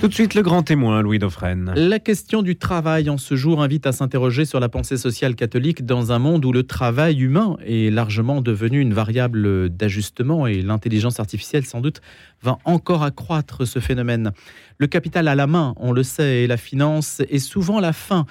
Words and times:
Tout 0.00 0.06
de 0.06 0.14
suite, 0.14 0.34
le 0.36 0.42
grand 0.42 0.62
témoin, 0.62 1.02
Louis 1.02 1.18
Dauphren. 1.18 1.72
La 1.74 1.98
question 1.98 2.42
du 2.42 2.54
travail 2.54 3.10
en 3.10 3.18
ce 3.18 3.34
jour 3.34 3.60
invite 3.60 3.84
à 3.84 3.90
s'interroger 3.90 4.44
sur 4.44 4.60
la 4.60 4.68
pensée 4.68 4.96
sociale 4.96 5.34
catholique 5.34 5.84
dans 5.84 6.12
un 6.12 6.20
monde 6.20 6.44
où 6.44 6.52
le 6.52 6.62
travail 6.62 7.20
humain 7.20 7.56
est 7.66 7.92
largement 7.92 8.40
devenu 8.40 8.78
une 8.80 8.94
variable 8.94 9.68
d'ajustement 9.70 10.46
et 10.46 10.62
l'intelligence 10.62 11.18
artificielle, 11.18 11.66
sans 11.66 11.80
doute, 11.80 12.00
va 12.42 12.58
encore 12.64 13.02
accroître 13.02 13.66
ce 13.66 13.80
phénomène. 13.80 14.30
Le 14.78 14.86
capital 14.86 15.26
à 15.26 15.34
la 15.34 15.48
main, 15.48 15.74
on 15.78 15.90
le 15.90 16.04
sait, 16.04 16.44
et 16.44 16.46
la 16.46 16.58
finance 16.58 17.20
est 17.28 17.40
souvent 17.40 17.80
la 17.80 17.92
fin. 17.92 18.24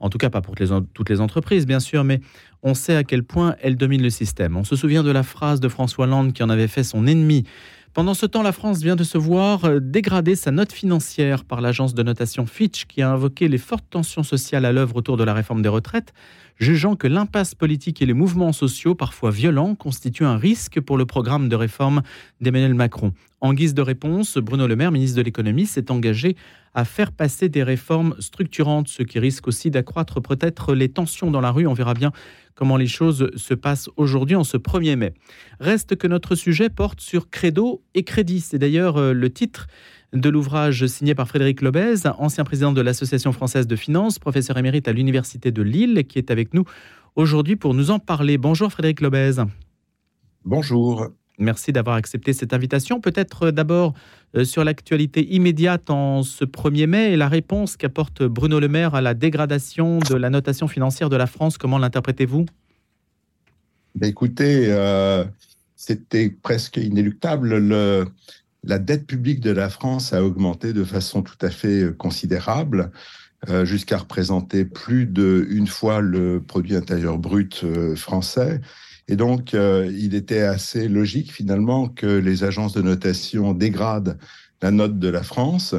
En 0.00 0.10
tout 0.10 0.18
cas, 0.18 0.28
pas 0.28 0.42
pour 0.42 0.54
toutes 0.92 1.08
les 1.08 1.20
entreprises, 1.22 1.66
bien 1.66 1.80
sûr, 1.80 2.04
mais 2.04 2.20
on 2.62 2.74
sait 2.74 2.96
à 2.96 3.02
quel 3.04 3.22
point 3.22 3.56
elle 3.62 3.78
domine 3.78 4.02
le 4.02 4.10
système. 4.10 4.58
On 4.58 4.64
se 4.64 4.76
souvient 4.76 5.02
de 5.02 5.10
la 5.10 5.22
phrase 5.22 5.60
de 5.60 5.68
François 5.70 6.04
Hollande 6.04 6.34
qui 6.34 6.42
en 6.42 6.50
avait 6.50 6.68
fait 6.68 6.84
son 6.84 7.06
ennemi 7.06 7.44
pendant 7.94 8.14
ce 8.14 8.26
temps, 8.26 8.42
la 8.42 8.50
France 8.50 8.82
vient 8.82 8.96
de 8.96 9.04
se 9.04 9.16
voir 9.16 9.64
euh, 9.64 9.78
dégrader 9.80 10.34
sa 10.34 10.50
note 10.50 10.72
financière 10.72 11.44
par 11.44 11.60
l'agence 11.60 11.94
de 11.94 12.02
notation 12.02 12.44
Fitch 12.44 12.86
qui 12.86 13.02
a 13.02 13.10
invoqué 13.10 13.46
les 13.46 13.56
fortes 13.56 13.84
tensions 13.88 14.24
sociales 14.24 14.64
à 14.64 14.72
l'œuvre 14.72 14.96
autour 14.96 15.16
de 15.16 15.22
la 15.22 15.32
réforme 15.32 15.62
des 15.62 15.68
retraites, 15.68 16.12
jugeant 16.58 16.96
que 16.96 17.06
l'impasse 17.06 17.54
politique 17.54 18.00
et 18.02 18.06
les 18.06 18.12
mouvements 18.12 18.52
sociaux, 18.52 18.94
parfois 18.94 19.30
violents, 19.30 19.74
constituent 19.74 20.24
un 20.24 20.36
risque 20.36 20.80
pour 20.80 20.96
le 20.96 21.06
programme 21.06 21.48
de 21.48 21.56
réforme 21.56 22.02
d'Emmanuel 22.40 22.74
Macron. 22.74 23.12
En 23.40 23.52
guise 23.52 23.74
de 23.74 23.82
réponse, 23.82 24.38
Bruno 24.38 24.66
Le 24.66 24.76
Maire, 24.76 24.92
ministre 24.92 25.18
de 25.18 25.22
l'économie, 25.22 25.66
s'est 25.66 25.90
engagé 25.90 26.36
à 26.74 26.84
faire 26.84 27.12
passer 27.12 27.48
des 27.48 27.62
réformes 27.62 28.16
structurantes, 28.18 28.88
ce 28.88 29.02
qui 29.02 29.18
risque 29.18 29.46
aussi 29.46 29.70
d'accroître 29.70 30.20
peut-être 30.20 30.74
les 30.74 30.88
tensions 30.88 31.30
dans 31.30 31.40
la 31.40 31.52
rue. 31.52 31.66
On 31.66 31.74
verra 31.74 31.94
bien 31.94 32.10
comment 32.54 32.76
les 32.76 32.86
choses 32.86 33.30
se 33.36 33.54
passent 33.54 33.90
aujourd'hui 33.96 34.36
en 34.36 34.44
ce 34.44 34.56
1er 34.56 34.96
mai. 34.96 35.14
Reste 35.60 35.96
que 35.96 36.06
notre 36.06 36.34
sujet 36.34 36.70
porte 36.70 37.00
sur 37.00 37.30
credo 37.30 37.82
et 37.94 38.02
crédit. 38.02 38.40
C'est 38.40 38.58
d'ailleurs 38.58 38.96
euh, 38.96 39.12
le 39.12 39.30
titre 39.30 39.66
de 40.14 40.28
l'ouvrage 40.28 40.86
signé 40.86 41.14
par 41.14 41.28
Frédéric 41.28 41.60
Lobez, 41.60 42.06
ancien 42.18 42.44
président 42.44 42.72
de 42.72 42.80
l'Association 42.80 43.32
française 43.32 43.66
de 43.66 43.76
finances, 43.76 44.18
professeur 44.18 44.56
émérite 44.56 44.86
à 44.86 44.92
l'Université 44.92 45.50
de 45.50 45.62
Lille, 45.62 46.04
qui 46.08 46.18
est 46.18 46.30
avec 46.30 46.54
nous 46.54 46.64
aujourd'hui 47.16 47.56
pour 47.56 47.74
nous 47.74 47.90
en 47.90 47.98
parler. 47.98 48.38
Bonjour 48.38 48.70
Frédéric 48.70 49.00
Lobez. 49.00 49.42
Bonjour. 50.44 51.08
Merci 51.38 51.72
d'avoir 51.72 51.96
accepté 51.96 52.32
cette 52.32 52.52
invitation. 52.52 53.00
Peut-être 53.00 53.46
euh, 53.46 53.50
d'abord 53.50 53.94
euh, 54.36 54.44
sur 54.44 54.62
l'actualité 54.62 55.34
immédiate 55.34 55.90
en 55.90 56.22
ce 56.22 56.44
1er 56.44 56.86
mai 56.86 57.12
et 57.12 57.16
la 57.16 57.28
réponse 57.28 57.76
qu'apporte 57.76 58.22
Bruno 58.22 58.60
Le 58.60 58.68
Maire 58.68 58.94
à 58.94 59.00
la 59.00 59.14
dégradation 59.14 59.98
de 59.98 60.14
la 60.14 60.30
notation 60.30 60.68
financière 60.68 61.08
de 61.08 61.16
la 61.16 61.26
France. 61.26 61.58
Comment 61.58 61.78
l'interprétez-vous? 61.78 62.46
Ben, 63.96 64.08
Écoutez, 64.08 64.66
euh, 64.68 65.24
c'était 65.74 66.30
presque 66.30 66.76
inéluctable. 66.76 67.58
Le, 67.58 68.06
la 68.64 68.78
dette 68.78 69.06
publique 69.06 69.40
de 69.40 69.50
la 69.50 69.68
France 69.68 70.12
a 70.12 70.24
augmenté 70.24 70.72
de 70.72 70.84
façon 70.84 71.22
tout 71.22 71.38
à 71.40 71.50
fait 71.50 71.96
considérable. 71.96 72.90
jusqu'à 73.64 73.98
représenter 73.98 74.64
plus 74.64 75.04
d'une 75.04 75.66
fois 75.66 76.00
le 76.00 76.40
produit 76.40 76.76
intérieur 76.76 77.18
brut 77.18 77.62
français. 77.94 78.62
Et 79.08 79.16
donc, 79.16 79.54
euh, 79.54 79.90
il 79.92 80.14
était 80.14 80.42
assez 80.42 80.88
logique 80.88 81.32
finalement 81.32 81.88
que 81.88 82.06
les 82.06 82.44
agences 82.44 82.72
de 82.72 82.82
notation 82.82 83.52
dégradent 83.52 84.18
la 84.62 84.70
note 84.70 84.98
de 84.98 85.08
la 85.08 85.22
France. 85.22 85.74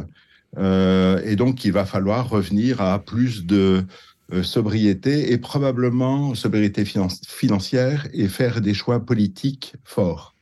Euh, 0.58 1.22
et 1.25 1.36
donc, 1.36 1.66
il 1.66 1.72
va 1.72 1.86
falloir 1.86 2.30
revenir 2.30 2.81
à 2.81 3.00
plus 3.00 3.45
de 3.45 3.83
euh, 4.31 4.44
sobriété 4.44 5.31
et 5.31 5.38
probablement 5.38 6.36
sobriété 6.36 6.83
financière 6.86 8.08
et 8.13 8.28
faire 8.28 8.61
des 8.61 8.73
choix 8.73 9.00
politiques 9.00 9.73
forts. 9.83 10.36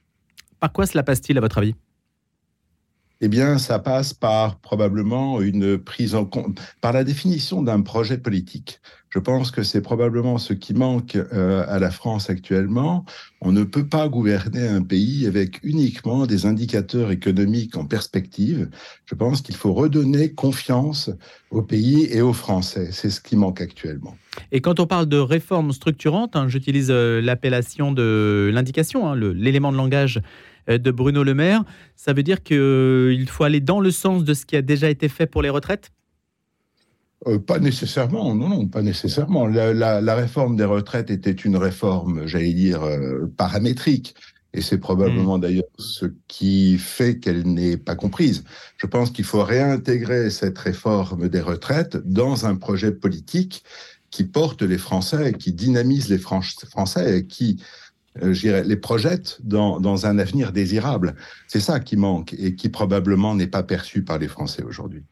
Par 0.60 0.72
quoi 0.72 0.86
cela 0.86 1.04
passe-t-il 1.04 1.38
à 1.38 1.42
votre 1.42 1.58
avis? 1.58 1.76
Eh 3.26 3.30
bien, 3.30 3.58
ça 3.58 3.80
passe 3.80 4.14
par 4.14 4.58
probablement 4.60 5.40
une 5.40 5.78
prise 5.78 6.14
en 6.14 6.26
compte, 6.26 6.60
par 6.82 6.92
la 6.92 7.06
définition 7.06 7.64
d'un 7.64 7.80
projet 7.80 8.18
politique. 8.18 8.82
Je 9.12 9.20
pense 9.20 9.50
que 9.50 9.64
c'est 9.64 9.80
probablement 9.80 10.38
ce 10.38 10.52
qui 10.52 10.74
manque 10.74 11.16
euh, 11.16 11.64
à 11.70 11.80
la 11.80 11.90
France 11.90 12.30
actuellement. 12.30 13.06
On 13.40 13.54
ne 13.54 13.64
peut 13.64 13.88
pas 13.88 14.10
gouverner 14.10 14.68
un 14.68 14.82
pays 14.82 15.26
avec 15.26 15.62
uniquement 15.64 16.26
des 16.26 16.46
indicateurs 16.46 17.12
économiques 17.12 17.78
en 17.78 17.86
perspective. 17.86 18.70
Je 19.06 19.16
pense 19.16 19.42
qu'il 19.42 19.56
faut 19.56 19.72
redonner 19.72 20.34
confiance 20.34 21.10
au 21.50 21.62
pays 21.62 22.10
et 22.12 22.22
aux 22.22 22.34
Français. 22.34 22.90
C'est 22.92 23.10
ce 23.10 23.22
qui 23.22 23.38
manque 23.38 23.62
actuellement. 23.62 24.18
Et 24.52 24.60
quand 24.60 24.82
on 24.82 24.88
parle 24.88 25.06
de 25.06 25.18
réformes 25.18 25.72
structurantes, 25.72 26.36
hein, 26.36 26.50
j'utilise 26.50 26.90
euh, 26.90 27.22
l'appellation 27.22 27.94
de 27.94 28.52
l'indication, 28.54 29.08
hein, 29.08 29.16
l'élément 29.16 29.72
de 29.72 29.78
langage 29.78 30.22
de 30.68 30.92
Bruno 30.92 31.24
Le 31.24 31.34
Maire. 31.34 31.64
Ça 31.96 32.14
veut 32.14 32.24
dire 32.24 32.44
qu'il 32.44 32.58
euh, 32.58 33.26
faut 33.28 33.44
aller 33.44 33.60
dans 33.60 33.80
le 33.80 33.92
sens 33.92 34.24
de 34.24 34.34
ce 34.34 34.46
qui 34.46 34.56
a 34.56 34.62
déjà 34.62 34.90
été 34.90 35.10
fait 35.10 35.26
pour 35.26 35.42
les 35.42 35.50
retraites? 35.50 35.92
Euh, 37.28 37.40
pas 37.40 37.60
nécessairement, 37.60 38.36
non, 38.36 38.50
non, 38.50 38.68
pas 38.68 38.82
nécessairement. 38.82 39.48
La, 39.48 40.16
réforme 40.16 40.56
des 40.56 40.66
retraites 40.66 41.10
était 41.10 41.32
une 41.32 41.58
réforme, 41.58 42.28
j'allais 42.28 42.54
dire, 42.54 42.82
paramétrique. 43.38 44.16
Et 44.56 44.62
c'est 44.62 44.78
probablement 44.78 45.38
hmm. 45.38 45.42
d'ailleurs 45.42 45.64
ce 45.80 46.06
qui 46.28 46.78
fait 46.78 47.18
qu'elle 47.18 47.42
n'est 47.48 47.78
pas 47.78 47.96
comprise. 47.96 48.44
Je 48.78 48.86
pense 48.86 49.10
qu'il 49.10 49.26
faut 49.26 49.44
réintégrer 49.44 50.30
cette 50.30 50.58
réforme 50.60 51.28
des 51.28 51.42
retraites 51.42 51.98
dans 52.06 52.46
un 52.46 52.56
projet 52.56 52.92
politique 52.92 53.64
qui 54.12 54.24
porte 54.26 54.62
les 54.62 54.78
Français, 54.78 55.34
qui 55.34 55.54
dynamise 55.54 56.08
les 56.08 56.20
Français 56.20 57.18
et 57.18 57.26
qui 57.26 57.60
euh, 57.60 57.83
les 58.16 58.76
projette 58.76 59.40
dans, 59.44 59.80
dans 59.80 60.06
un 60.06 60.20
avenir 60.20 60.52
désirable. 60.52 61.16
C'est 61.48 61.60
ça 61.60 61.80
qui 61.80 61.98
manque 61.98 62.34
et 62.38 62.56
qui 62.56 62.70
probablement 62.70 63.36
n'est 63.36 63.48
pas 63.48 63.64
perçu 63.64 64.04
par 64.04 64.20
les 64.20 64.28
Français 64.28 64.64
aujourd'hui. 64.64 65.04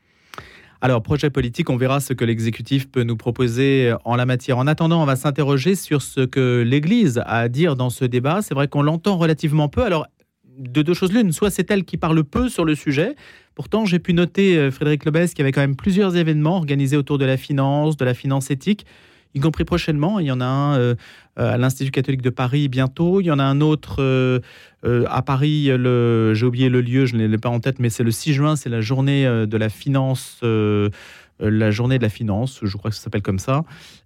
Alors, 0.84 1.04
projet 1.04 1.30
politique, 1.30 1.70
on 1.70 1.78
verra 1.78 2.00
ce 2.00 2.14
que 2.14 2.26
l'exécutif 2.26 2.90
peut 2.90 3.04
nous 3.04 3.16
proposer 3.16 3.94
en 4.04 4.16
la 4.16 4.26
matière. 4.26 4.58
En 4.58 4.66
attendant, 4.66 5.04
on 5.04 5.06
va 5.06 5.16
s'interroger 5.16 5.76
sur 5.76 6.02
ce 6.02 6.22
que 6.22 6.64
l'Église 6.66 7.20
a 7.20 7.38
à 7.38 7.50
dire 7.50 7.76
dans 7.76 7.92
ce 7.92 8.04
débat. 8.04 8.42
C'est 8.42 8.56
vrai 8.56 8.68
qu'on 8.68 8.82
l'entend 8.82 9.18
relativement 9.18 9.70
peu. 9.70 9.84
Alors, 9.84 10.08
de 10.58 10.82
deux 10.82 10.96
choses 10.96 11.14
l'une, 11.14 11.32
soit 11.32 11.52
c'est 11.52 11.70
elle 11.70 11.86
qui 11.86 11.98
parle 11.98 12.24
peu 12.24 12.50
sur 12.50 12.66
le 12.66 12.74
sujet. 12.74 13.16
Pourtant, 13.54 13.86
j'ai 13.86 14.00
pu 14.00 14.14
noter, 14.14 14.58
euh, 14.58 14.72
Frédéric 14.72 15.06
Lebesque, 15.06 15.36
qu'il 15.36 15.44
y 15.44 15.46
avait 15.46 15.52
quand 15.52 15.62
même 15.62 15.76
plusieurs 15.76 16.16
événements 16.16 16.58
organisés 16.58 16.98
autour 16.98 17.20
de 17.20 17.26
la 17.26 17.38
finance, 17.38 17.96
de 17.96 18.06
la 18.06 18.16
finance 18.16 18.50
éthique 18.50 18.86
y 19.34 19.40
compris 19.40 19.66
prochainement. 19.66 20.20
Il 20.20 20.26
y 20.26 20.32
en 20.32 20.42
a 20.42 20.46
un 20.46 20.96
euh, 21.40 21.54
à 21.54 21.58
l'Institut 21.58 21.92
catholique 21.92 22.22
de 22.22 22.30
Paris 22.30 22.68
bientôt. 22.68 23.22
Il 23.22 23.26
y 23.26 23.32
en 23.32 23.40
a 23.40 23.44
un 23.44 23.62
autre 23.62 23.98
euh, 24.00 24.40
euh, 24.84 25.06
à 25.10 25.22
Paris. 25.22 25.66
J'ai 25.68 26.46
oublié 26.46 26.70
le 26.70 26.82
lieu, 26.82 27.06
je 27.06 27.16
ne 27.16 27.26
l'ai 27.26 27.38
pas 27.38 27.50
en 27.50 27.60
tête, 27.60 27.80
mais 27.80 27.90
c'est 27.90 28.04
le 28.04 28.12
6 28.12 28.34
juin, 28.34 28.56
c'est 28.56 28.70
la 28.70 28.82
journée 28.82 29.24
de 29.24 29.58
la 29.58 29.70
finance. 29.70 30.40
la 30.44 31.72
journée 31.72 31.98
de 31.98 32.04
la 32.04 32.10
finance, 32.10 32.60
je 32.62 32.78
crois 32.78 32.92
que 32.92 32.98
ça 32.98 33.04
s'appelle 33.04 33.22
comme 33.22 33.40
ça, 33.40 33.64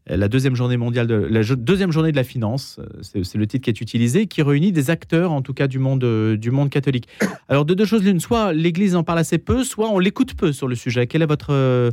la 0.07 0.29
deuxième 0.29 0.55
journée 0.55 0.77
mondiale 0.77 1.07
de 1.07 1.15
la 1.15 1.41
deuxième 1.43 1.91
journée 1.91 2.11
de 2.11 2.15
la 2.15 2.23
finance, 2.23 2.79
c'est 3.01 3.35
le 3.35 3.47
titre 3.47 3.65
qui 3.65 3.69
est 3.69 3.81
utilisé, 3.81 4.27
qui 4.27 4.41
réunit 4.41 4.71
des 4.71 4.89
acteurs, 4.89 5.31
en 5.31 5.41
tout 5.41 5.53
cas 5.53 5.67
du 5.67 5.79
monde 5.79 6.05
du 6.35 6.51
monde 6.51 6.69
catholique. 6.69 7.07
Alors 7.49 7.65
de 7.65 7.73
deux 7.73 7.85
choses 7.85 8.03
l'une, 8.03 8.19
soit 8.19 8.53
l'Église 8.53 8.95
en 8.95 9.03
parle 9.03 9.19
assez 9.19 9.37
peu, 9.37 9.63
soit 9.63 9.89
on 9.89 9.99
l'écoute 9.99 10.35
peu 10.35 10.53
sur 10.53 10.67
le 10.67 10.75
sujet. 10.75 11.07
Quelle 11.07 11.23
est 11.23 11.27
votre 11.27 11.91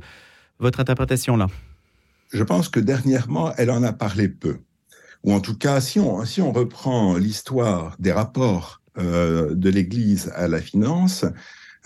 votre 0.61 0.79
interprétation 0.79 1.37
là? 1.37 1.49
Je 2.33 2.43
pense 2.43 2.69
que 2.69 2.81
dernièrement, 2.81 3.53
elle 3.57 3.71
en 3.71 3.83
a 3.83 3.93
parlé 3.93 4.29
peu. 4.29 4.59
Ou 5.25 5.33
en 5.33 5.41
tout 5.41 5.57
cas, 5.57 5.81
si 5.81 6.01
on, 6.01 6.25
si 6.25 6.41
on 6.41 6.53
reprend 6.53 7.17
l'histoire 7.17 7.97
des 7.99 8.13
rapports 8.13 8.81
euh, 8.99 9.55
de 9.55 9.71
l'Église 9.71 10.33
à 10.35 10.49
la 10.49 10.61
finance, 10.61 11.25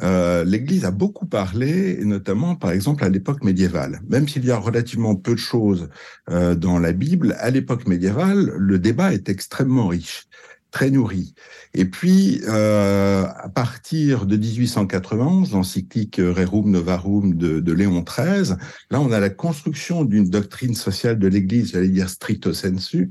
euh, 0.03 0.45
l'Église 0.45 0.85
a 0.85 0.91
beaucoup 0.91 1.27
parlé, 1.27 2.05
notamment 2.05 2.55
par 2.55 2.71
exemple 2.71 3.05
à 3.05 3.09
l'époque 3.09 3.43
médiévale. 3.43 4.01
Même 4.09 4.29
s'il 4.29 4.45
y 4.45 4.51
a 4.51 4.59
relativement 4.59 5.17
peu 5.17 5.33
de 5.33 5.39
choses 5.39 5.89
euh, 6.31 6.55
dans 6.55 6.79
la 6.79 6.93
Bible, 6.93 7.37
à 7.39 7.51
l'époque 7.51 7.87
médiévale, 7.87 8.53
le 8.57 8.79
débat 8.79 9.13
est 9.13 9.29
extrêmement 9.29 9.89
riche 9.89 10.27
très 10.77 10.91
nourri. 10.91 11.33
Et 11.73 11.87
puis, 11.87 12.43
euh, 12.47 13.25
à 13.25 13.49
partir 13.49 14.27
de 14.27 14.37
1891, 14.37 15.53
l'encyclique 15.53 16.17
Rerum 16.19 16.71
Novarum 16.71 17.35
de, 17.35 17.73
Léon 17.73 18.05
XIII, 18.05 18.57
là, 18.91 19.01
on 19.01 19.11
a 19.11 19.19
la 19.19 19.31
construction 19.31 20.05
d'une 20.05 20.29
doctrine 20.29 20.75
sociale 20.75 21.19
de 21.19 21.29
l'Église, 21.29 21.73
j'allais 21.73 21.89
dire 21.89 22.11
stricto 22.11 22.53
sensu, 22.53 23.11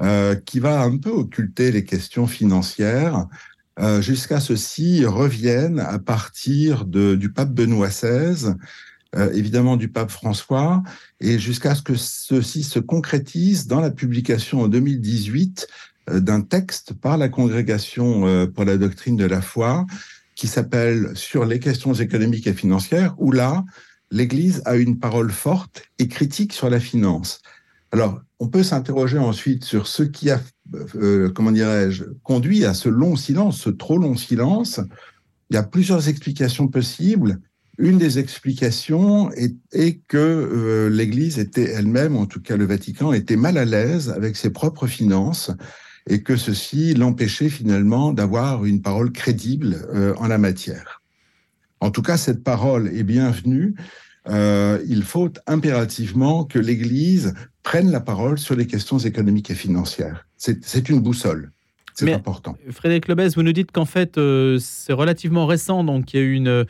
euh, 0.00 0.36
qui 0.36 0.60
va 0.60 0.82
un 0.82 0.98
peu 0.98 1.10
occulter 1.10 1.72
les 1.72 1.84
questions 1.84 2.28
financières, 2.28 3.26
euh, 3.80 4.00
jusqu'à 4.00 4.38
ceci 4.38 5.04
reviennent 5.04 5.80
à 5.80 5.98
partir 5.98 6.84
de, 6.84 7.16
du 7.16 7.32
pape 7.32 7.50
Benoît 7.50 7.88
XVI, 7.88 8.54
euh, 9.16 9.32
évidemment 9.32 9.76
du 9.76 9.88
pape 9.88 10.12
François, 10.12 10.84
et 11.20 11.40
jusqu'à 11.40 11.74
ce 11.74 11.82
que 11.82 11.96
ceci 11.96 12.62
se 12.62 12.78
concrétise 12.78 13.66
dans 13.66 13.80
la 13.80 13.90
publication 13.90 14.60
en 14.60 14.68
2018 14.68 15.66
euh, 15.66 15.99
d'un 16.08 16.40
texte 16.40 16.94
par 16.94 17.18
la 17.18 17.28
congrégation 17.28 18.26
euh, 18.26 18.46
pour 18.46 18.64
la 18.64 18.76
doctrine 18.76 19.16
de 19.16 19.24
la 19.24 19.40
foi 19.40 19.86
qui 20.34 20.46
s'appelle 20.46 21.10
Sur 21.14 21.44
les 21.44 21.58
questions 21.58 21.92
économiques 21.92 22.46
et 22.46 22.54
financières, 22.54 23.14
où 23.18 23.30
là, 23.30 23.64
l'Église 24.10 24.62
a 24.64 24.76
une 24.76 24.98
parole 24.98 25.30
forte 25.30 25.82
et 25.98 26.08
critique 26.08 26.54
sur 26.54 26.70
la 26.70 26.80
finance. 26.80 27.42
Alors, 27.92 28.22
on 28.38 28.48
peut 28.48 28.62
s'interroger 28.62 29.18
ensuite 29.18 29.64
sur 29.64 29.86
ce 29.86 30.02
qui 30.02 30.30
a, 30.30 30.40
euh, 30.94 31.28
comment 31.30 31.52
dirais-je, 31.52 32.04
conduit 32.22 32.64
à 32.64 32.72
ce 32.72 32.88
long 32.88 33.16
silence, 33.16 33.60
ce 33.60 33.70
trop 33.70 33.98
long 33.98 34.16
silence. 34.16 34.80
Il 35.50 35.54
y 35.54 35.58
a 35.58 35.62
plusieurs 35.62 36.08
explications 36.08 36.68
possibles. 36.68 37.40
Une 37.76 37.98
des 37.98 38.18
explications 38.18 39.30
est, 39.32 40.00
que 40.08 40.16
euh, 40.16 40.88
l'Église 40.88 41.38
était 41.38 41.70
elle-même, 41.70 42.16
en 42.16 42.26
tout 42.26 42.40
cas 42.40 42.56
le 42.56 42.64
Vatican, 42.64 43.12
était 43.12 43.36
mal 43.36 43.58
à 43.58 43.64
l'aise 43.64 44.10
avec 44.10 44.36
ses 44.36 44.50
propres 44.50 44.86
finances 44.86 45.50
et 46.08 46.22
que 46.22 46.36
ceci 46.36 46.94
l'empêchait 46.94 47.48
finalement 47.48 48.12
d'avoir 48.12 48.64
une 48.64 48.82
parole 48.82 49.12
crédible 49.12 49.76
euh, 49.94 50.14
en 50.16 50.28
la 50.28 50.38
matière. 50.38 51.02
En 51.80 51.90
tout 51.90 52.02
cas, 52.02 52.16
cette 52.16 52.44
parole 52.44 52.88
est 52.88 53.02
bienvenue. 53.02 53.74
Euh, 54.28 54.78
il 54.86 55.02
faut 55.02 55.30
impérativement 55.46 56.44
que 56.44 56.58
l'Église 56.58 57.34
prenne 57.62 57.90
la 57.90 58.00
parole 58.00 58.38
sur 58.38 58.54
les 58.54 58.66
questions 58.66 58.98
économiques 58.98 59.50
et 59.50 59.54
financières. 59.54 60.26
C'est 60.36 60.88
une 60.88 61.00
boussole. 61.00 61.52
C'est 61.94 62.12
important. 62.12 62.56
Frédéric 62.70 63.08
Lebès, 63.08 63.34
vous 63.34 63.42
nous 63.42 63.52
dites 63.52 63.72
qu'en 63.72 63.84
fait, 63.84 64.18
c'est 64.58 64.92
relativement 64.92 65.46
récent, 65.46 65.84
donc 65.84 66.14
il 66.14 66.16
y 66.16 66.20
a 66.20 66.22
eu 66.22 66.32
une 66.32 66.66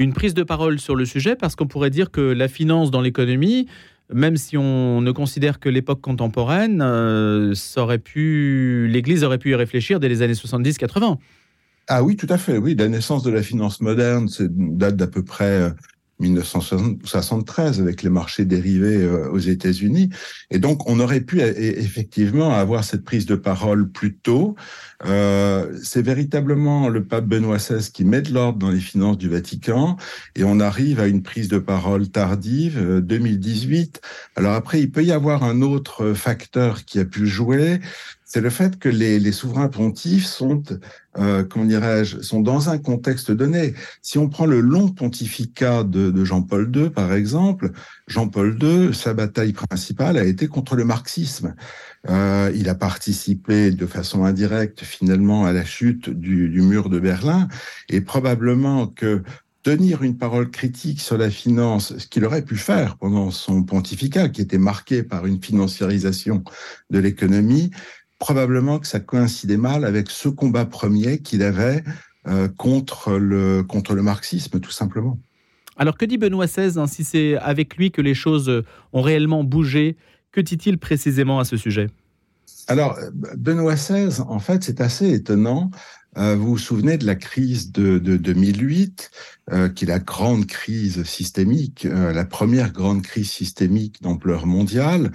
une 0.00 0.14
prise 0.14 0.32
de 0.32 0.42
parole 0.42 0.80
sur 0.80 0.96
le 0.96 1.04
sujet 1.04 1.36
parce 1.36 1.54
qu'on 1.54 1.66
pourrait 1.66 1.90
dire 1.90 2.10
que 2.10 2.22
la 2.22 2.48
finance 2.48 2.90
dans 2.90 3.02
l'économie, 3.02 3.68
même 4.12 4.36
si 4.36 4.56
on 4.56 5.00
ne 5.00 5.12
considère 5.12 5.60
que 5.60 5.68
l'époque 5.68 6.00
contemporaine, 6.00 6.82
euh, 6.82 7.54
l'Église 8.88 9.24
aurait 9.24 9.38
pu 9.38 9.50
y 9.50 9.54
réfléchir 9.54 10.00
dès 10.00 10.08
les 10.08 10.22
années 10.22 10.34
70-80. 10.34 11.18
Ah 11.88 12.02
oui, 12.02 12.16
tout 12.16 12.26
à 12.28 12.38
fait. 12.38 12.56
Oui, 12.58 12.74
la 12.76 12.88
naissance 12.88 13.22
de 13.22 13.30
la 13.30 13.42
finance 13.42 13.80
moderne, 13.80 14.28
date 14.38 14.96
d'à 14.96 15.06
peu 15.06 15.24
près 15.24 15.72
1973 16.20 17.80
avec 17.80 18.02
les 18.02 18.10
marchés 18.10 18.44
dérivés 18.44 19.02
euh, 19.02 19.30
aux 19.30 19.38
États-Unis. 19.38 20.10
Et 20.50 20.58
donc, 20.58 20.88
on 20.88 21.00
aurait 21.00 21.20
pu 21.20 21.40
e-, 21.40 21.78
effectivement 21.78 22.52
avoir 22.52 22.84
cette 22.84 23.04
prise 23.04 23.26
de 23.26 23.34
parole 23.34 23.90
plus 23.90 24.14
tôt. 24.14 24.54
Euh, 25.06 25.78
c'est 25.82 26.02
véritablement 26.02 26.88
le 26.88 27.04
pape 27.04 27.24
Benoît 27.24 27.56
XVI 27.56 27.90
qui 27.90 28.04
met 28.04 28.22
de 28.22 28.32
l'ordre 28.32 28.58
dans 28.58 28.70
les 28.70 28.80
finances 28.80 29.18
du 29.18 29.28
Vatican 29.28 29.96
et 30.36 30.44
on 30.44 30.60
arrive 30.60 31.00
à 31.00 31.06
une 31.06 31.22
prise 31.22 31.48
de 31.48 31.58
parole 31.58 32.08
tardive, 32.08 33.00
2018. 33.00 34.00
Euh, 34.02 34.08
Alors 34.36 34.52
après, 34.54 34.80
il 34.80 34.90
peut 34.90 35.04
y 35.04 35.12
avoir 35.12 35.42
un 35.42 35.62
autre 35.62 36.12
facteur 36.12 36.84
qui 36.84 36.98
a 36.98 37.04
pu 37.04 37.26
jouer, 37.26 37.80
c'est 38.32 38.40
le 38.40 38.50
fait 38.50 38.78
que 38.78 38.88
les, 38.88 39.18
les 39.18 39.32
souverains 39.32 39.66
pontifs 39.66 40.24
sont, 40.24 40.62
euh, 41.18 41.42
comment 41.42 41.64
dirais-je, 41.64 42.20
sont 42.20 42.40
dans 42.40 42.68
un 42.70 42.78
contexte 42.78 43.32
donné. 43.32 43.74
Si 44.02 44.18
on 44.18 44.28
prend 44.28 44.46
le 44.46 44.60
long 44.60 44.86
pontificat 44.86 45.82
de, 45.82 46.12
de 46.12 46.24
Jean-Paul 46.24 46.70
II, 46.72 46.90
par 46.90 47.12
exemple, 47.12 47.72
Jean-Paul 48.06 48.56
II, 48.62 48.94
sa 48.94 49.14
bataille 49.14 49.52
principale 49.52 50.16
a 50.16 50.22
été 50.22 50.46
contre 50.46 50.76
le 50.76 50.84
marxisme. 50.84 51.56
Euh, 52.08 52.52
il 52.54 52.68
a 52.68 52.76
participé 52.76 53.72
de 53.72 53.86
façon 53.86 54.24
indirecte 54.24 54.84
finalement 54.84 55.44
à 55.44 55.52
la 55.52 55.64
chute 55.64 56.08
du, 56.08 56.50
du 56.50 56.62
mur 56.62 56.88
de 56.88 57.00
Berlin 57.00 57.48
et 57.88 58.00
probablement 58.00 58.86
que 58.86 59.24
tenir 59.62 60.02
une 60.02 60.16
parole 60.16 60.50
critique 60.50 61.00
sur 61.00 61.18
la 61.18 61.30
finance, 61.30 61.98
ce 61.98 62.06
qu'il 62.06 62.24
aurait 62.24 62.44
pu 62.44 62.56
faire 62.56 62.96
pendant 62.96 63.30
son 63.30 63.62
pontificat, 63.62 64.28
qui 64.28 64.40
était 64.40 64.58
marqué 64.58 65.02
par 65.02 65.26
une 65.26 65.42
financiarisation 65.42 66.42
de 66.90 66.98
l'économie, 66.98 67.70
probablement 68.20 68.78
que 68.78 68.86
ça 68.86 69.00
coïncidait 69.00 69.56
mal 69.56 69.84
avec 69.84 70.08
ce 70.10 70.28
combat 70.28 70.64
premier 70.64 71.18
qu'il 71.18 71.42
avait 71.42 71.82
euh, 72.28 72.46
contre, 72.46 73.18
le, 73.18 73.64
contre 73.64 73.94
le 73.94 74.02
marxisme, 74.02 74.60
tout 74.60 74.70
simplement. 74.70 75.18
Alors 75.76 75.98
que 75.98 76.04
dit 76.04 76.18
Benoît 76.18 76.46
XVI, 76.46 76.78
hein, 76.78 76.86
si 76.86 77.02
c'est 77.02 77.36
avec 77.38 77.76
lui 77.76 77.90
que 77.90 78.02
les 78.02 78.14
choses 78.14 78.62
ont 78.92 79.02
réellement 79.02 79.42
bougé, 79.42 79.96
que 80.30 80.40
dit-il 80.40 80.78
précisément 80.78 81.40
à 81.40 81.44
ce 81.44 81.56
sujet? 81.56 81.88
Alors, 82.68 82.96
Benoît 83.36 83.74
XVI, 83.74 84.20
en 84.28 84.38
fait, 84.38 84.62
c'est 84.62 84.80
assez 84.80 85.12
étonnant. 85.12 85.70
Euh, 86.16 86.34
vous 86.34 86.50
vous 86.50 86.58
souvenez 86.58 86.98
de 86.98 87.06
la 87.06 87.14
crise 87.14 87.70
de, 87.72 87.98
de 87.98 88.16
2008, 88.16 89.10
euh, 89.52 89.68
qui 89.68 89.84
est 89.84 89.88
la 89.88 90.00
grande 90.00 90.46
crise 90.46 91.04
systémique, 91.04 91.86
euh, 91.86 92.12
la 92.12 92.24
première 92.24 92.72
grande 92.72 93.02
crise 93.02 93.30
systémique 93.30 94.02
d'ampleur 94.02 94.46
mondiale. 94.46 95.12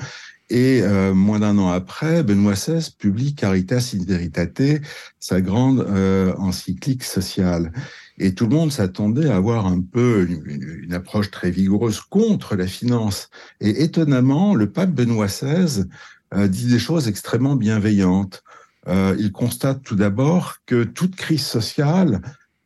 Et 0.50 0.81
euh, 0.83 1.13
moins 1.13 1.39
d'un 1.39 1.57
an 1.57 1.69
après, 1.69 2.21
Benoît 2.21 2.53
XVI 2.53 2.92
publie 2.97 3.33
Caritas 3.33 3.95
in 3.95 4.03
Veritate, 4.06 4.81
sa 5.19 5.42
grande 5.42 5.80
euh, 5.81 6.33
encyclique 6.38 7.03
sociale. 7.03 7.71
Et 8.19 8.33
tout 8.36 8.47
le 8.47 8.56
monde 8.56 8.71
s'attendait 8.71 9.30
à 9.30 9.38
avoir 9.38 9.65
un 9.65 9.81
peu 9.81 10.27
une, 10.30 10.83
une, 10.83 10.94
approche 10.94 11.31
très 11.31 11.50
vigoureuse 11.50 12.00
contre 12.00 12.56
la 12.56 12.68
finance. 12.68 13.30
Et 13.59 13.83
étonnamment, 13.83 14.56
le 14.56 14.69
pape 14.71 14.92
Benoît 14.92 15.27
XVI 15.27 15.86
euh, 16.33 16.47
dit 16.47 16.65
des 16.65 16.80
choses 16.80 17.07
extrêmement 17.07 17.56
bienveillantes. 17.56 18.44
Euh, 18.88 19.15
il 19.19 19.31
constate 19.31 19.83
tout 19.83 19.95
d'abord 19.95 20.56
que 20.65 20.83
toute 20.83 21.15
crise 21.15 21.45
sociale 21.45 22.21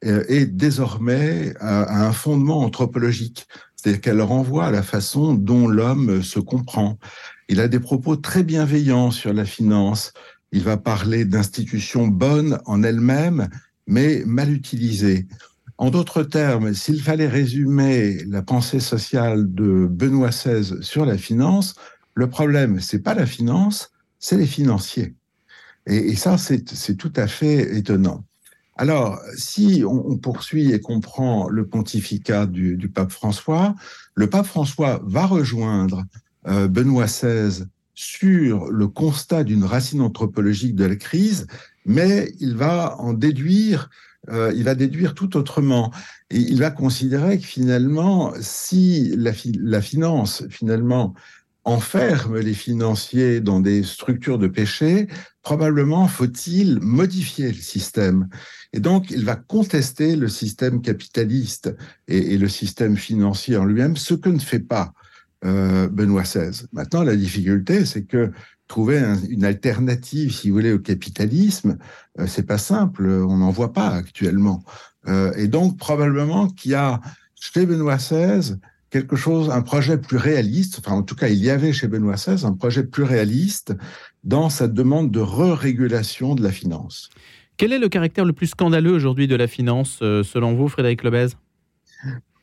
euh, 0.05 0.23
est 0.27 0.45
désormais 0.45 1.53
à, 1.59 1.83
à 1.83 2.07
un 2.07 2.13
fondement 2.13 2.61
anthropologique, 2.61 3.47
c'est-à-dire 3.75 4.01
qu'elle 4.01 4.21
renvoie 4.21 4.65
à 4.65 4.71
la 4.71 4.81
façon 4.81 5.33
dont 5.33 5.67
l'homme 5.67 6.23
se 6.23 6.39
comprend. 6.39 6.97
Il 7.51 7.59
a 7.59 7.67
des 7.67 7.79
propos 7.79 8.15
très 8.15 8.43
bienveillants 8.43 9.09
sur 9.09 9.33
la 9.33 9.43
finance. 9.43 10.13
Il 10.51 10.63
va 10.63 10.77
parler 10.77 11.25
d'institutions 11.25 12.07
bonnes 12.07 12.59
en 12.67 12.83
elles-mêmes, 12.83 13.49
mais 13.87 14.21
mal 14.23 14.53
utilisées. 14.53 15.27
En 15.79 15.89
d'autres 15.89 16.21
termes, 16.21 16.75
s'il 16.75 17.01
fallait 17.01 17.27
résumer 17.27 18.23
la 18.25 18.43
pensée 18.43 18.79
sociale 18.79 19.51
de 19.51 19.87
Benoît 19.89 20.29
XVI 20.29 20.77
sur 20.81 21.05
la 21.07 21.17
finance, 21.17 21.73
le 22.13 22.29
problème, 22.29 22.79
c'est 22.79 22.99
pas 22.99 23.15
la 23.15 23.25
finance, 23.25 23.91
c'est 24.19 24.37
les 24.37 24.45
financiers. 24.45 25.15
Et, 25.87 26.15
ça, 26.15 26.37
c'est 26.37 26.95
tout 26.97 27.13
à 27.15 27.25
fait 27.25 27.77
étonnant. 27.77 28.25
Alors, 28.75 29.19
si 29.35 29.83
on, 29.87 30.17
poursuit 30.17 30.71
et 30.71 30.79
comprend 30.79 31.49
le 31.49 31.65
pontificat 31.65 32.45
du, 32.45 32.91
pape 32.93 33.11
François, 33.11 33.73
le 34.13 34.29
pape 34.29 34.45
François 34.45 35.01
va 35.03 35.25
rejoindre 35.25 36.03
Benoît 36.67 37.05
XVI 37.05 37.65
sur 37.99 38.71
le 38.71 38.87
constat 38.87 39.43
d'une 39.43 39.65
racine 39.65 39.99
anthropologique 39.99 40.73
de 40.73 40.85
la 40.85 40.95
crise, 40.95 41.47
mais 41.85 42.31
il 42.39 42.55
va 42.55 42.95
en 42.97 43.11
déduire, 43.11 43.89
euh, 44.29 44.53
il 44.55 44.63
va 44.63 44.73
déduire 44.73 45.15
tout 45.15 45.35
autrement. 45.35 45.91
Et 46.29 46.39
il 46.39 46.59
va 46.59 46.71
considérer 46.71 47.37
que 47.39 47.45
finalement, 47.45 48.33
si 48.39 49.13
la 49.17 49.81
finance, 49.81 50.45
finalement, 50.49 51.13
enferme 51.65 52.39
les 52.39 52.53
financiers 52.53 53.41
dans 53.41 53.59
des 53.59 53.83
structures 53.83 54.39
de 54.39 54.47
péché, 54.47 55.07
probablement 55.41 56.07
faut-il 56.07 56.79
modifier 56.79 57.47
le 57.51 57.61
système. 57.61 58.29
Et 58.71 58.79
donc, 58.79 59.11
il 59.11 59.25
va 59.25 59.35
contester 59.35 60.15
le 60.15 60.29
système 60.29 60.81
capitaliste 60.81 61.75
et, 62.07 62.33
et 62.33 62.37
le 62.37 62.47
système 62.47 62.95
financier 62.95 63.57
en 63.57 63.65
lui-même, 63.65 63.97
ce 63.97 64.13
que 64.13 64.29
ne 64.29 64.39
fait 64.39 64.59
pas 64.59 64.93
euh, 65.45 65.87
Benoît 65.87 66.23
XVI. 66.23 66.65
Maintenant, 66.73 67.03
la 67.03 67.15
difficulté, 67.15 67.85
c'est 67.85 68.03
que 68.03 68.31
trouver 68.67 68.99
un, 68.99 69.17
une 69.29 69.45
alternative, 69.45 70.33
si 70.33 70.49
vous 70.49 70.55
voulez, 70.55 70.73
au 70.73 70.79
capitalisme, 70.79 71.77
euh, 72.19 72.27
c'est 72.27 72.45
pas 72.45 72.57
simple. 72.57 73.07
On 73.07 73.37
n'en 73.37 73.51
voit 73.51 73.73
pas 73.73 73.89
actuellement. 73.89 74.63
Euh, 75.07 75.33
et 75.35 75.47
donc, 75.47 75.77
probablement 75.77 76.47
qu'il 76.47 76.71
y 76.71 76.75
a 76.75 77.01
chez 77.35 77.65
Benoît 77.65 77.97
XVI 77.97 78.57
quelque 78.89 79.15
chose, 79.15 79.49
un 79.49 79.61
projet 79.61 79.97
plus 79.97 80.17
réaliste. 80.17 80.79
Enfin, 80.79 80.95
en 80.95 81.03
tout 81.03 81.15
cas, 81.15 81.27
il 81.27 81.37
y 81.37 81.49
avait 81.49 81.73
chez 81.73 81.87
Benoît 81.87 82.15
XVI 82.15 82.45
un 82.45 82.53
projet 82.53 82.83
plus 82.83 83.03
réaliste 83.03 83.75
dans 84.23 84.49
sa 84.49 84.67
demande 84.67 85.11
de 85.11 85.19
re-régulation 85.19 86.35
de 86.35 86.43
la 86.43 86.51
finance. 86.51 87.09
Quel 87.57 87.73
est 87.73 87.79
le 87.79 87.89
caractère 87.89 88.25
le 88.25 88.33
plus 88.33 88.47
scandaleux 88.47 88.91
aujourd'hui 88.91 89.27
de 89.27 89.35
la 89.35 89.47
finance, 89.47 89.99
euh, 90.01 90.23
selon 90.23 90.55
vous, 90.55 90.67
Frédéric 90.69 91.03
Lebez 91.03 91.27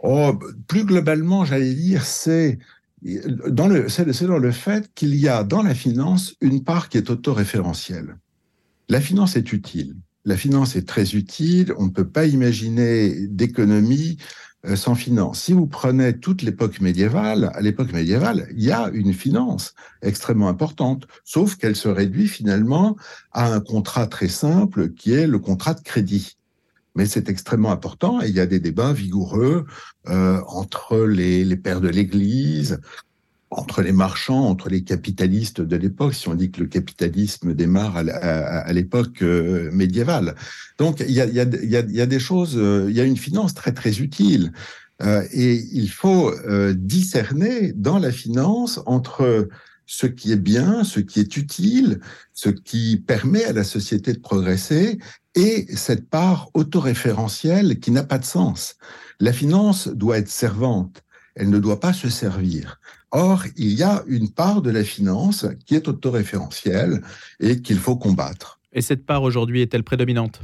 Oh, 0.03 0.39
plus 0.69 0.85
globalement, 0.85 1.45
j'allais 1.45 1.75
dire, 1.75 2.05
c'est 2.05 2.59
c'est 3.05 4.27
dans 4.27 4.39
le 4.39 4.53
fait 4.53 4.91
qu'il 4.95 5.15
y 5.15 5.29
a 5.29 5.45
dans 5.45 5.63
la 5.63 5.75
finance 5.75 6.35
une 6.41 6.65
part 6.65 6.89
qui 6.89 6.99
est 6.99 7.11
autoréférentielle. 7.11 8.17
La 8.89 9.01
finance 9.01 9.37
est 9.37 9.53
utile. 9.53 9.97
La 10.25 10.37
finance 10.37 10.77
est 10.77 10.87
très 10.87 11.15
utile. 11.15 11.73
On 11.79 11.85
ne 11.85 11.91
peut 11.91 12.09
pas 12.09 12.27
imaginer 12.27 13.27
d'économie 13.29 14.17
euh, 14.67 14.75
sans 14.75 14.95
finance. 14.95 15.43
Si 15.43 15.53
vous 15.53 15.67
prenez 15.67 16.19
toute 16.19 16.43
l'époque 16.43 16.81
médiévale, 16.81 17.51
à 17.55 17.61
l'époque 17.61 17.93
médiévale, 17.93 18.49
il 18.57 18.65
y 18.65 18.73
a 18.73 18.91
une 18.93 19.13
finance 19.13 19.75
extrêmement 20.03 20.49
importante, 20.49 21.07
sauf 21.25 21.57
qu'elle 21.57 21.77
se 21.77 21.89
réduit 21.89 22.27
finalement 22.27 22.97
à 23.33 23.53
un 23.53 23.61
contrat 23.61 24.07
très 24.07 24.29
simple 24.29 24.93
qui 24.95 25.13
est 25.13 25.27
le 25.27 25.39
contrat 25.39 25.75
de 25.75 25.81
crédit 25.81 26.37
mais 26.97 27.07
c'est 27.07 27.29
extrêmement 27.29 27.71
important 27.71 28.21
et 28.23 28.29
il 28.29 28.35
y 28.35 28.41
a 28.41 28.47
des 28.47 28.61
débats 28.61 28.93
vigoureux 28.93 29.67
euh, 30.09 30.41
entre 30.49 30.99
les, 30.99 31.45
les, 31.45 31.57
pères 31.57 31.81
de 31.81 31.89
l'Église, 31.89 32.81
entre 33.51 33.83
les 33.83 33.93
marchands, 33.93 34.49
entre 34.49 34.69
les 34.69 34.83
capitalistes 34.83 35.61
de 35.61 35.77
l'époque, 35.77 36.15
si 36.15 36.29
on 36.29 36.35
dit 36.35 36.51
que 36.51 36.61
le 36.61 36.67
capitalisme 36.67 37.55
démarre 37.55 37.97
à, 37.97 38.73
l'époque 38.73 39.23
euh, 39.23 39.71
médiévale. 39.73 40.35
Donc 40.79 41.01
il 41.01 41.13
y 41.13 41.21
a, 41.21 41.27
il 41.27 41.35
y, 41.35 41.41
a, 41.41 41.45
il 41.45 41.71
y, 41.71 42.01
a, 42.01 42.07
des 42.07 42.19
choses, 42.19 42.57
euh, 42.57 42.87
il 42.89 42.97
y 42.97 43.01
a 43.01 43.05
une 43.05 43.17
finance 43.17 43.55
très 43.55 43.73
très 43.73 44.01
utile. 44.01 44.53
Euh, 45.03 45.23
et 45.33 45.63
il 45.73 45.91
faut 45.91 46.35
discerner 46.75 47.73
dans 47.73 47.99
la 47.99 48.11
finance 48.11 48.81
entre 48.87 49.49
ce 49.87 50.07
qui 50.07 50.33
est 50.33 50.37
bien, 50.37 50.85
ce 50.85 51.01
qui 51.01 51.21
est 51.21 51.37
utile, 51.37 52.01
ce 52.33 52.51
qui 52.51 52.97
permet 52.97 53.45
à 53.45 53.53
la 53.53 53.65
société 53.65 54.13
de 54.13 54.19
progresser, 54.19 54.99
et 55.35 55.67
cette 55.75 56.09
part 56.09 56.49
autoréférentielle 56.55 57.79
qui 57.79 57.91
n'a 57.91 58.03
pas 58.03 58.19
de 58.19 58.25
sens. 58.25 58.77
La 59.21 59.33
finance 59.33 59.89
doit 59.89 60.19
être 60.19 60.29
servante, 60.29 61.03
elle 61.35 61.51
ne 61.51 61.59
doit 61.59 61.81
pas 61.81 61.93
se 61.93 62.09
servir. 62.09 62.81
Or, 63.13 63.45
il 63.57 63.73
y 63.73 63.83
a 63.83 64.03
une 64.07 64.31
part 64.31 64.61
de 64.61 64.71
la 64.71 64.83
finance 64.83 65.47
qui 65.65 65.75
est 65.75 65.89
autoréférentielle 65.89 67.03
et 67.39 67.63
qu'il 67.63 67.79
faut 67.79 67.97
combattre. 67.97 68.59
Et 68.73 68.83
cette 68.83 69.07
part 69.07 69.23
aujourd'hui 69.23 69.63
est-elle 69.63 69.85
prédominante? 69.85 70.41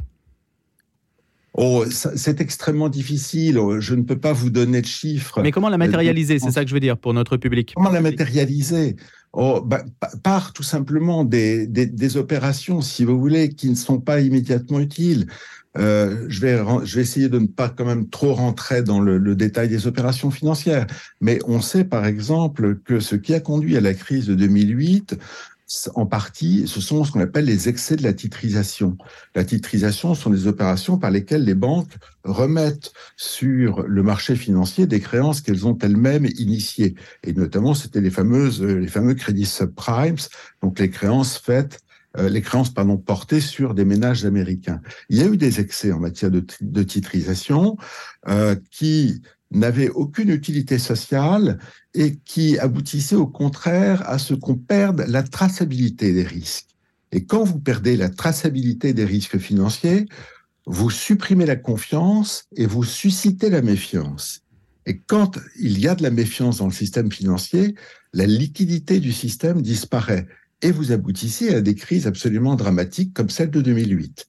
Oh, 1.54 1.84
c'est 1.90 2.40
extrêmement 2.40 2.88
difficile. 2.88 3.60
Je 3.78 3.94
ne 3.94 4.02
peux 4.02 4.18
pas 4.18 4.32
vous 4.32 4.48
donner 4.48 4.80
de 4.80 4.86
chiffres. 4.86 5.42
Mais 5.42 5.50
comment 5.50 5.68
la 5.68 5.76
matérialiser? 5.76 6.38
C'est 6.38 6.50
ça 6.50 6.62
que 6.62 6.70
je 6.70 6.74
veux 6.74 6.80
dire 6.80 6.96
pour 6.96 7.12
notre 7.12 7.36
public. 7.36 7.72
Comment 7.74 7.90
la 7.90 8.00
matérialiser? 8.00 8.96
Oh, 9.32 9.60
bah, 9.60 9.84
Par 10.22 10.52
tout 10.52 10.62
simplement 10.62 11.24
des, 11.24 11.66
des, 11.66 12.16
opérations, 12.16 12.80
si 12.80 13.04
vous 13.04 13.18
voulez, 13.18 13.50
qui 13.50 13.70
ne 13.70 13.74
sont 13.74 14.00
pas 14.00 14.20
immédiatement 14.20 14.80
utiles. 14.80 15.26
Euh, 15.78 16.26
je, 16.28 16.40
vais, 16.40 16.62
je 16.84 16.96
vais 16.96 17.00
essayer 17.00 17.30
de 17.30 17.38
ne 17.38 17.46
pas 17.46 17.70
quand 17.70 17.86
même 17.86 18.10
trop 18.10 18.34
rentrer 18.34 18.82
dans 18.82 19.00
le, 19.00 19.16
le, 19.16 19.34
détail 19.34 19.70
des 19.70 19.86
opérations 19.86 20.30
financières, 20.30 20.86
mais 21.22 21.38
on 21.46 21.62
sait 21.62 21.84
par 21.84 22.04
exemple 22.04 22.78
que 22.84 23.00
ce 23.00 23.16
qui 23.16 23.32
a 23.32 23.40
conduit 23.40 23.78
à 23.78 23.80
la 23.80 23.94
crise 23.94 24.26
de 24.26 24.34
2008, 24.34 25.16
en 25.94 26.06
partie, 26.06 26.66
ce 26.66 26.80
sont 26.80 27.04
ce 27.04 27.12
qu'on 27.12 27.20
appelle 27.20 27.44
les 27.44 27.68
excès 27.68 27.96
de 27.96 28.02
la 28.02 28.12
titrisation. 28.12 28.96
La 29.34 29.44
titrisation 29.44 30.14
sont 30.14 30.30
des 30.30 30.46
opérations 30.46 30.98
par 30.98 31.10
lesquelles 31.10 31.44
les 31.44 31.54
banques 31.54 31.92
remettent 32.24 32.92
sur 33.16 33.82
le 33.82 34.02
marché 34.02 34.36
financier 34.36 34.86
des 34.86 35.00
créances 35.00 35.40
qu'elles 35.40 35.66
ont 35.66 35.78
elles-mêmes 35.78 36.26
initiées. 36.36 36.94
Et 37.24 37.32
notamment, 37.32 37.74
c'était 37.74 38.00
les 38.00 38.10
fameuses, 38.10 38.62
les 38.62 38.88
fameux 38.88 39.14
crédits 39.14 39.46
subprimes, 39.46 40.16
donc 40.62 40.78
les 40.78 40.90
créances 40.90 41.38
faites 41.38 41.80
euh, 42.18 42.28
les 42.28 42.42
créances 42.42 42.68
pardon, 42.68 42.98
portées 42.98 43.40
sur 43.40 43.74
des 43.74 43.86
ménages 43.86 44.26
américains. 44.26 44.82
Il 45.08 45.16
y 45.16 45.22
a 45.22 45.26
eu 45.26 45.38
des 45.38 45.60
excès 45.60 45.92
en 45.92 45.98
matière 45.98 46.30
de, 46.30 46.44
de 46.60 46.82
titrisation 46.82 47.78
euh, 48.28 48.54
qui 48.70 49.22
n'avaient 49.52 49.90
aucune 49.90 50.30
utilité 50.30 50.78
sociale 50.78 51.58
et 51.94 52.16
qui 52.16 52.58
aboutissaient 52.58 53.16
au 53.16 53.26
contraire 53.26 54.08
à 54.08 54.18
ce 54.18 54.34
qu'on 54.34 54.56
perde 54.56 55.04
la 55.08 55.22
traçabilité 55.22 56.12
des 56.12 56.24
risques. 56.24 56.68
Et 57.12 57.24
quand 57.24 57.44
vous 57.44 57.60
perdez 57.60 57.96
la 57.96 58.08
traçabilité 58.08 58.94
des 58.94 59.04
risques 59.04 59.38
financiers, 59.38 60.06
vous 60.66 60.90
supprimez 60.90 61.46
la 61.46 61.56
confiance 61.56 62.44
et 62.56 62.66
vous 62.66 62.84
suscitez 62.84 63.50
la 63.50 63.62
méfiance. 63.62 64.40
Et 64.86 64.98
quand 64.98 65.38
il 65.60 65.78
y 65.78 65.88
a 65.88 65.94
de 65.94 66.02
la 66.02 66.10
méfiance 66.10 66.58
dans 66.58 66.66
le 66.66 66.72
système 66.72 67.12
financier, 67.12 67.74
la 68.12 68.26
liquidité 68.26 69.00
du 69.00 69.12
système 69.12 69.62
disparaît 69.62 70.26
et 70.62 70.70
vous 70.70 70.92
aboutissez 70.92 71.54
à 71.54 71.60
des 71.60 71.74
crises 71.74 72.06
absolument 72.06 72.56
dramatiques 72.56 73.12
comme 73.12 73.30
celle 73.30 73.50
de 73.50 73.60
2008. 73.60 74.26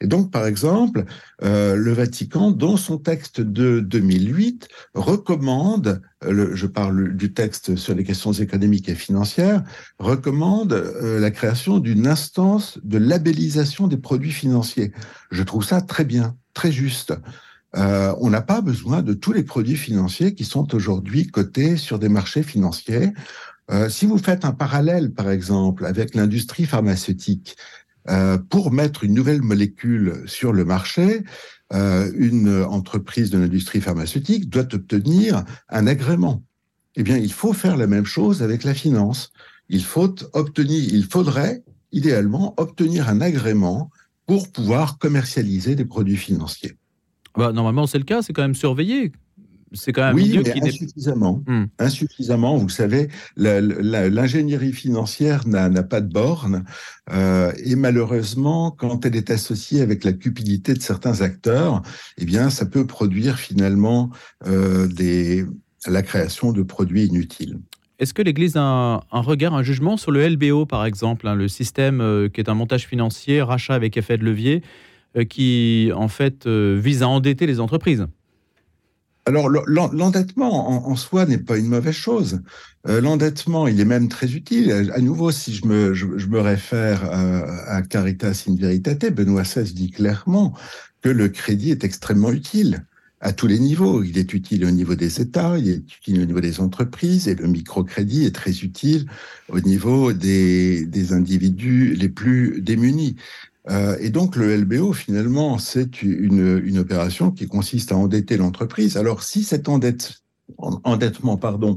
Et 0.00 0.06
donc, 0.06 0.30
par 0.30 0.46
exemple, 0.46 1.04
euh, 1.42 1.74
le 1.74 1.92
Vatican, 1.92 2.50
dans 2.50 2.76
son 2.76 2.98
texte 2.98 3.40
de 3.40 3.80
2008, 3.80 4.68
recommande, 4.94 6.02
le, 6.22 6.54
je 6.54 6.66
parle 6.66 7.16
du 7.16 7.32
texte 7.32 7.76
sur 7.76 7.94
les 7.94 8.04
questions 8.04 8.32
économiques 8.32 8.88
et 8.88 8.94
financières, 8.94 9.62
recommande 9.98 10.72
euh, 10.72 11.18
la 11.18 11.30
création 11.30 11.78
d'une 11.78 12.06
instance 12.06 12.78
de 12.84 12.98
labellisation 12.98 13.88
des 13.88 13.96
produits 13.96 14.32
financiers. 14.32 14.92
Je 15.30 15.42
trouve 15.42 15.64
ça 15.64 15.80
très 15.80 16.04
bien, 16.04 16.36
très 16.52 16.72
juste. 16.72 17.14
Euh, 17.76 18.14
on 18.20 18.30
n'a 18.30 18.42
pas 18.42 18.60
besoin 18.60 19.02
de 19.02 19.12
tous 19.12 19.32
les 19.32 19.42
produits 19.42 19.76
financiers 19.76 20.34
qui 20.34 20.44
sont 20.44 20.74
aujourd'hui 20.74 21.26
cotés 21.26 21.76
sur 21.76 21.98
des 21.98 22.08
marchés 22.08 22.42
financiers. 22.42 23.12
Euh, 23.70 23.88
si 23.88 24.06
vous 24.06 24.18
faites 24.18 24.44
un 24.44 24.52
parallèle, 24.52 25.12
par 25.12 25.30
exemple, 25.30 25.84
avec 25.84 26.14
l'industrie 26.14 26.64
pharmaceutique, 26.64 27.56
euh, 28.08 28.38
pour 28.38 28.72
mettre 28.72 29.04
une 29.04 29.14
nouvelle 29.14 29.42
molécule 29.42 30.22
sur 30.26 30.52
le 30.52 30.64
marché, 30.64 31.24
euh, 31.72 32.10
une 32.16 32.62
entreprise 32.62 33.30
de 33.30 33.38
l'industrie 33.38 33.80
pharmaceutique 33.80 34.48
doit 34.48 34.72
obtenir 34.74 35.44
un 35.68 35.86
agrément. 35.86 36.42
Eh 36.96 37.02
bien, 37.02 37.16
il 37.16 37.32
faut 37.32 37.52
faire 37.52 37.76
la 37.76 37.86
même 37.86 38.06
chose 38.06 38.42
avec 38.42 38.64
la 38.64 38.74
finance. 38.74 39.32
Il 39.68 39.84
faudrait 39.84 41.64
idéalement 41.92 42.54
obtenir 42.56 43.08
un 43.08 43.20
agrément 43.20 43.90
pour 44.26 44.50
pouvoir 44.50 44.98
commercialiser 44.98 45.74
des 45.74 45.84
produits 45.84 46.16
financiers. 46.16 46.76
Bah, 47.36 47.52
normalement, 47.52 47.86
c'est 47.86 47.98
le 47.98 48.04
cas, 48.04 48.22
c'est 48.22 48.32
quand 48.32 48.42
même 48.42 48.54
surveillé 48.54 49.12
c'est 49.72 49.92
quand 49.92 50.04
même 50.04 50.14
oui, 50.14 50.40
mais 50.44 50.62
insuffisamment. 50.62 51.42
Hmm. 51.46 51.64
Insuffisamment. 51.78 52.56
Vous 52.56 52.68
savez, 52.68 53.08
l'ingénierie 53.36 54.72
financière 54.72 55.46
n'a 55.46 55.82
pas 55.82 56.00
de 56.00 56.12
borne 56.12 56.64
euh, 57.12 57.52
et 57.64 57.76
malheureusement, 57.76 58.70
quand 58.70 59.06
elle 59.06 59.16
est 59.16 59.30
associée 59.30 59.80
avec 59.80 60.04
la 60.04 60.12
cupidité 60.12 60.74
de 60.74 60.82
certains 60.82 61.20
acteurs, 61.20 61.82
eh 62.18 62.24
bien, 62.24 62.50
ça 62.50 62.66
peut 62.66 62.86
produire 62.86 63.38
finalement 63.38 64.10
euh, 64.46 64.88
des, 64.88 65.44
la 65.86 66.02
création 66.02 66.52
de 66.52 66.62
produits 66.62 67.04
inutiles. 67.04 67.58
Est-ce 67.98 68.12
que 68.12 68.22
l'Église 68.22 68.56
a 68.56 68.60
un, 69.10 69.20
regard, 69.20 69.54
un 69.54 69.62
jugement 69.62 69.96
sur 69.96 70.10
le 70.10 70.28
LBO, 70.28 70.66
par 70.66 70.84
exemple, 70.84 71.26
hein, 71.28 71.34
le 71.34 71.48
système 71.48 72.00
euh, 72.00 72.28
qui 72.28 72.40
est 72.40 72.50
un 72.50 72.54
montage 72.54 72.86
financier, 72.86 73.40
rachat 73.40 73.74
avec 73.74 73.96
effet 73.96 74.18
de 74.18 74.24
levier, 74.24 74.62
qui 75.30 75.90
en 75.94 76.08
fait 76.08 76.46
vise 76.46 77.02
à 77.02 77.08
endetter 77.08 77.46
les 77.46 77.58
entreprises? 77.58 78.06
Alors 79.26 79.48
l'endettement 79.48 80.88
en, 80.88 80.94
soi 80.94 81.26
n'est 81.26 81.38
pas 81.38 81.58
une 81.58 81.66
mauvaise 81.66 81.94
chose. 81.94 82.42
Euh, 82.88 83.00
l'endettement, 83.00 83.66
il 83.66 83.80
est 83.80 83.84
même 83.84 84.08
très 84.08 84.32
utile. 84.32 84.92
À 84.94 85.00
nouveau, 85.00 85.32
si 85.32 85.52
je 85.52 85.66
me, 85.66 86.40
réfère 86.40 87.10
euh, 87.12 87.44
à 87.66 87.82
Caritas 87.82 88.44
in 88.48 88.54
Veritate, 88.54 89.12
Benoît 89.12 89.42
XVI 89.42 89.72
dit 89.72 89.90
clairement 89.90 90.54
que 91.02 91.08
le 91.08 91.28
crédit 91.28 91.72
est 91.72 91.82
extrêmement 91.82 92.30
utile 92.30 92.86
à 93.20 93.32
tous 93.32 93.48
les 93.48 93.58
niveaux. 93.58 94.04
Il 94.04 94.16
est 94.16 94.32
utile 94.32 94.64
au 94.64 94.70
niveau 94.70 94.94
des 94.94 95.20
États, 95.20 95.58
il 95.58 95.70
est 95.70 95.96
utile 95.96 96.20
au 96.20 96.24
niveau 96.24 96.40
des 96.40 96.60
entreprises, 96.60 97.26
et 97.26 97.34
le 97.34 97.48
microcrédit 97.48 98.26
est 98.26 98.34
très 98.34 98.52
utile 98.60 99.06
au 99.48 99.58
niveau 99.58 100.12
des 100.12 101.12
individus 101.12 101.96
les 101.96 102.08
plus 102.08 102.62
démunis. 102.62 103.16
Euh, 103.68 103.96
et 104.00 104.10
donc 104.10 104.36
le 104.36 104.56
LBO, 104.56 104.92
finalement, 104.92 105.58
c'est 105.58 106.02
une, 106.02 106.60
une, 106.64 106.78
opération 106.78 107.30
qui 107.30 107.48
consiste 107.48 107.92
à 107.92 107.96
endetter 107.96 108.36
l'entreprise. 108.36 108.96
Alors 108.96 109.22
si 109.22 109.42
cet 109.42 109.68
endette, 109.68 110.22
endettement 110.58 111.36
pardon, 111.36 111.76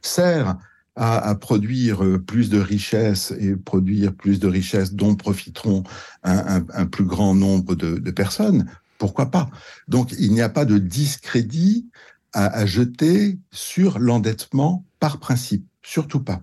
sert 0.00 0.56
à, 0.96 1.18
à, 1.18 1.34
produire 1.34 2.02
plus 2.26 2.48
de 2.48 2.58
richesses 2.58 3.32
et 3.38 3.54
produire 3.54 4.14
plus 4.14 4.40
de 4.40 4.48
richesses 4.48 4.94
dont 4.94 5.14
profiteront 5.14 5.84
un, 6.22 6.58
un, 6.58 6.66
un 6.72 6.86
plus 6.86 7.04
grand 7.04 7.34
nombre 7.34 7.74
de, 7.74 7.98
de, 7.98 8.10
personnes, 8.10 8.70
pourquoi 8.98 9.30
pas? 9.30 9.50
Donc 9.88 10.12
il 10.18 10.32
n'y 10.32 10.42
a 10.42 10.48
pas 10.48 10.64
de 10.64 10.78
discrédit 10.78 11.88
à, 12.32 12.46
à 12.46 12.66
jeter 12.66 13.38
sur 13.50 13.98
l'endettement 13.98 14.84
par 15.00 15.18
principe, 15.18 15.66
surtout 15.82 16.20
pas. 16.20 16.40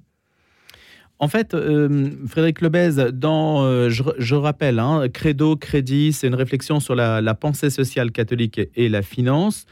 En 1.19 1.27
fait, 1.27 1.53
euh, 1.55 2.11
Frédéric 2.27 2.61
Lebez, 2.61 3.11
dans, 3.11 3.63
euh, 3.63 3.89
je, 3.89 4.35
rappelle, 4.35 4.77
hein, 4.77 5.09
Credo, 5.09 5.55
Crédit, 5.55 6.13
c'est 6.13 6.27
une 6.27 6.35
réflexion 6.35 6.79
sur 6.79 6.93
la, 6.93 7.33
pensée 7.33 7.71
sociale 7.71 8.11
catholique 8.11 8.61
et, 8.75 8.87
la 8.87 9.01
finance. 9.01 9.65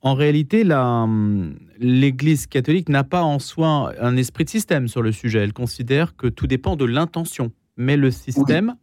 En 0.00 0.14
réalité, 0.14 0.64
l'Église 1.78 2.46
catholique 2.46 2.88
n'a 2.88 3.04
pas 3.04 3.22
en 3.22 3.38
soi 3.38 3.92
un 4.00 4.16
esprit 4.16 4.44
de 4.44 4.50
système 4.50 4.88
sur 4.88 5.02
le 5.02 5.12
sujet. 5.12 5.40
Elle 5.40 5.52
considère 5.52 6.16
que 6.16 6.28
tout 6.28 6.46
dépend 6.46 6.76
de 6.76 6.84
l'intention. 6.84 7.52
Mais 7.76 7.96
le 7.96 8.10
système, 8.10 8.76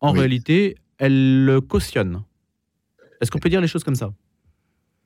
en 0.00 0.12
réalité, 0.12 0.76
elle 0.98 1.44
le 1.44 1.60
cautionne. 1.60 2.22
Est-ce 3.20 3.30
qu'on 3.30 3.38
peut 3.38 3.48
dire 3.48 3.60
les 3.60 3.66
choses 3.66 3.82
comme 3.82 3.96
ça? 3.96 4.12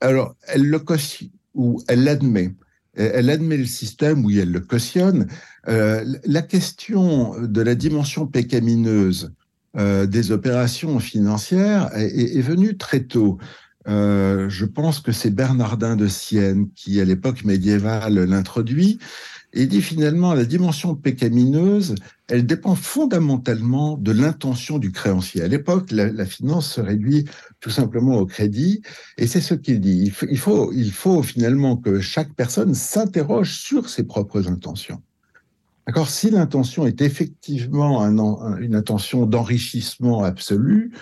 Alors, 0.00 0.34
elle 0.48 0.68
le 0.68 0.78
cautionne 0.80 1.30
ou 1.54 1.80
elle 1.88 2.04
l'admet 2.04 2.52
elle 2.94 3.30
admet 3.30 3.56
le 3.56 3.66
système, 3.66 4.24
oui, 4.24 4.38
elle 4.38 4.52
le 4.52 4.60
cautionne. 4.60 5.26
Euh, 5.68 6.04
la 6.24 6.42
question 6.42 7.40
de 7.40 7.62
la 7.62 7.74
dimension 7.74 8.26
pécamineuse 8.26 9.32
euh, 9.78 10.06
des 10.06 10.32
opérations 10.32 10.98
financières 10.98 11.90
est, 11.94 12.42
venue 12.42 12.76
très 12.76 13.00
tôt. 13.00 13.38
Euh, 13.88 14.48
je 14.48 14.64
pense 14.64 15.00
que 15.00 15.12
c'est 15.12 15.30
Bernardin 15.30 15.96
de 15.96 16.06
Sienne 16.06 16.68
qui, 16.74 17.00
à 17.00 17.04
l'époque 17.04 17.44
médiévale, 17.44 18.24
l'introduit. 18.24 18.98
Et 19.54 19.66
dit 19.66 19.82
finalement, 19.82 20.32
la 20.32 20.44
dimension 20.44 20.94
pécamineuse, 20.94 21.94
elle 22.28 22.46
dépend 22.46 22.74
fondamentalement 22.74 23.98
de 23.98 24.10
l'intention 24.10 24.78
du 24.78 24.92
créancier. 24.92 25.42
À 25.42 25.48
l'époque, 25.48 25.90
la, 25.90 26.24
finance 26.24 26.72
se 26.72 26.80
réduit 26.80 27.26
tout 27.60 27.70
simplement 27.70 28.16
au 28.16 28.24
crédit, 28.24 28.80
et 29.18 29.26
c'est 29.26 29.42
ce 29.42 29.54
qu'il 29.54 29.80
dit. 29.80 30.04
Il 30.30 30.38
faut, 30.38 30.72
il 30.72 30.90
faut, 30.90 31.22
finalement 31.22 31.76
que 31.76 32.00
chaque 32.00 32.32
personne 32.34 32.74
s'interroge 32.74 33.58
sur 33.58 33.90
ses 33.90 34.04
propres 34.04 34.48
intentions. 34.48 35.02
D'accord? 35.86 36.08
Si 36.08 36.30
l'intention 36.30 36.86
est 36.86 37.02
effectivement 37.02 38.02
une 38.04 38.74
intention 38.74 39.26
d'enrichissement 39.26 40.22
absolu, 40.22 40.92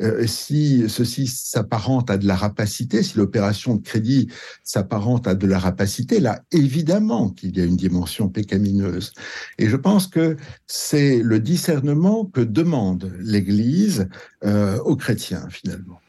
euh, 0.00 0.26
si 0.26 0.88
ceci 0.88 1.26
s'apparente 1.26 2.10
à 2.10 2.18
de 2.18 2.26
la 2.26 2.36
rapacité, 2.36 3.02
si 3.02 3.18
l'opération 3.18 3.76
de 3.76 3.82
crédit 3.82 4.28
s'apparente 4.62 5.26
à 5.26 5.34
de 5.34 5.46
la 5.46 5.58
rapacité, 5.58 6.20
là, 6.20 6.42
évidemment 6.52 7.30
qu'il 7.30 7.56
y 7.56 7.60
a 7.60 7.64
une 7.64 7.76
dimension 7.76 8.28
pécamineuse. 8.28 9.12
Et 9.58 9.68
je 9.68 9.76
pense 9.76 10.06
que 10.06 10.36
c'est 10.66 11.22
le 11.22 11.40
discernement 11.40 12.24
que 12.24 12.40
demande 12.40 13.12
l'Église 13.20 14.08
euh, 14.44 14.78
aux 14.80 14.96
chrétiens, 14.96 15.48
finalement. 15.50 16.00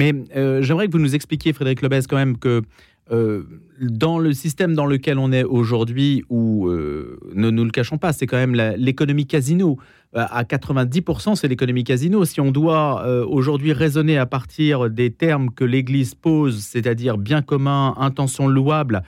Mais 0.00 0.14
euh, 0.34 0.62
j'aimerais 0.62 0.86
que 0.86 0.92
vous 0.92 0.98
nous 0.98 1.14
expliquiez, 1.14 1.52
Frédéric 1.52 1.82
Lebez, 1.82 2.00
quand 2.08 2.16
même 2.16 2.38
que 2.38 2.62
euh, 3.12 3.42
dans 3.80 4.18
le 4.20 4.32
système 4.32 4.74
dans 4.74 4.86
lequel 4.86 5.18
on 5.18 5.32
est 5.32 5.42
aujourd'hui, 5.42 6.22
où 6.28 6.68
euh, 6.68 7.18
ne 7.34 7.50
nous 7.50 7.64
le 7.64 7.70
cachons 7.70 7.98
pas, 7.98 8.12
c'est 8.12 8.26
quand 8.26 8.36
même 8.36 8.54
l'économie 8.54 9.26
casino. 9.26 9.78
Euh, 10.16 10.24
à 10.30 10.44
90%, 10.44 11.34
c'est 11.34 11.48
l'économie 11.48 11.82
casino. 11.82 12.24
Si 12.24 12.40
on 12.40 12.52
doit 12.52 13.04
aujourd'hui 13.26 13.72
raisonner 13.72 14.18
à 14.18 14.26
partir 14.26 14.90
des 14.90 15.10
termes 15.10 15.50
que 15.50 15.64
l'Église 15.64 16.14
pose, 16.14 16.60
c'est-à-dire 16.60 17.18
bien 17.18 17.42
commun, 17.42 17.94
intention 17.98 18.46
louable, 18.46 19.02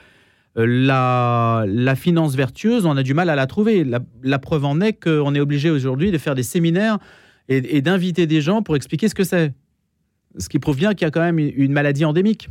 la, 0.55 1.65
finance 1.95 2.35
vertueuse, 2.35 2.85
on 2.85 2.97
a 2.97 3.03
du 3.03 3.13
mal 3.13 3.29
à 3.29 3.35
la 3.35 3.47
trouver. 3.47 3.85
La, 4.23 4.39
preuve 4.39 4.65
en 4.65 4.81
est 4.81 4.93
qu'on 4.93 5.33
est 5.33 5.39
obligé 5.39 5.69
aujourd'hui 5.69 6.11
de 6.11 6.17
faire 6.17 6.35
des 6.35 6.43
séminaires 6.43 6.97
et 7.47 7.81
d'inviter 7.81 8.25
des 8.25 8.41
gens 8.41 8.61
pour 8.61 8.75
expliquer 8.75 9.07
ce 9.07 9.15
que 9.15 9.23
c'est. 9.23 9.53
Ce 10.37 10.49
qui 10.49 10.59
prouve 10.59 10.77
bien 10.77 10.93
qu'il 10.93 11.05
y 11.05 11.07
a 11.07 11.11
quand 11.11 11.21
même 11.21 11.39
une 11.39 11.71
maladie 11.71 12.05
endémique. 12.05 12.49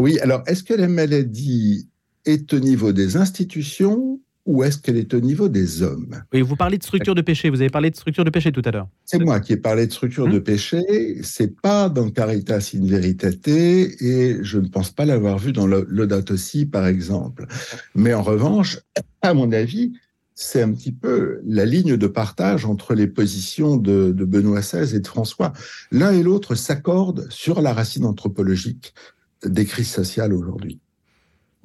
Oui, 0.00 0.18
alors 0.20 0.42
est-ce 0.46 0.62
que 0.62 0.72
la 0.72 0.88
maladie 0.88 1.86
est 2.24 2.54
au 2.54 2.58
niveau 2.58 2.92
des 2.92 3.18
institutions 3.18 4.18
ou 4.46 4.64
est-ce 4.64 4.78
qu'elle 4.78 4.96
est 4.96 5.12
au 5.12 5.20
niveau 5.20 5.50
des 5.50 5.82
hommes? 5.82 6.22
Oui, 6.32 6.40
vous 6.40 6.56
parlez 6.56 6.78
de 6.78 6.82
structure 6.82 7.14
de 7.14 7.20
péché. 7.20 7.50
Vous 7.50 7.60
avez 7.60 7.68
parlé 7.68 7.90
de 7.90 7.96
structure 7.96 8.24
de 8.24 8.30
péché 8.30 8.50
tout 8.50 8.62
à 8.64 8.70
l'heure. 8.70 8.88
C'est 9.04 9.18
moi 9.18 9.40
qui 9.40 9.52
ai 9.52 9.58
parlé 9.58 9.86
de 9.86 9.92
structure 9.92 10.26
de 10.26 10.38
hum. 10.38 10.42
péché. 10.42 11.18
C'est 11.22 11.54
pas 11.60 11.90
dans 11.90 12.08
Caritas 12.08 12.72
in 12.74 12.86
Veritate 12.86 13.46
et 13.46 14.38
je 14.40 14.58
ne 14.58 14.68
pense 14.68 14.90
pas 14.90 15.04
l'avoir 15.04 15.38
vu 15.38 15.52
dans 15.52 15.66
l'Audate 15.66 16.30
aussi, 16.30 16.64
par 16.64 16.86
exemple. 16.86 17.46
Mais 17.94 18.14
en 18.14 18.22
revanche, 18.22 18.78
à 19.20 19.34
mon 19.34 19.52
avis, 19.52 19.92
c'est 20.34 20.62
un 20.62 20.72
petit 20.72 20.92
peu 20.92 21.42
la 21.44 21.66
ligne 21.66 21.98
de 21.98 22.06
partage 22.06 22.64
entre 22.64 22.94
les 22.94 23.06
positions 23.06 23.76
de, 23.76 24.12
de 24.12 24.24
Benoît 24.24 24.60
XVI 24.60 24.96
et 24.96 25.00
de 25.00 25.06
François. 25.06 25.52
L'un 25.92 26.12
et 26.12 26.22
l'autre 26.22 26.54
s'accordent 26.54 27.26
sur 27.28 27.60
la 27.60 27.74
racine 27.74 28.06
anthropologique 28.06 28.94
des 29.44 29.64
crises 29.64 29.90
sociales 29.90 30.32
aujourd'hui. 30.32 30.80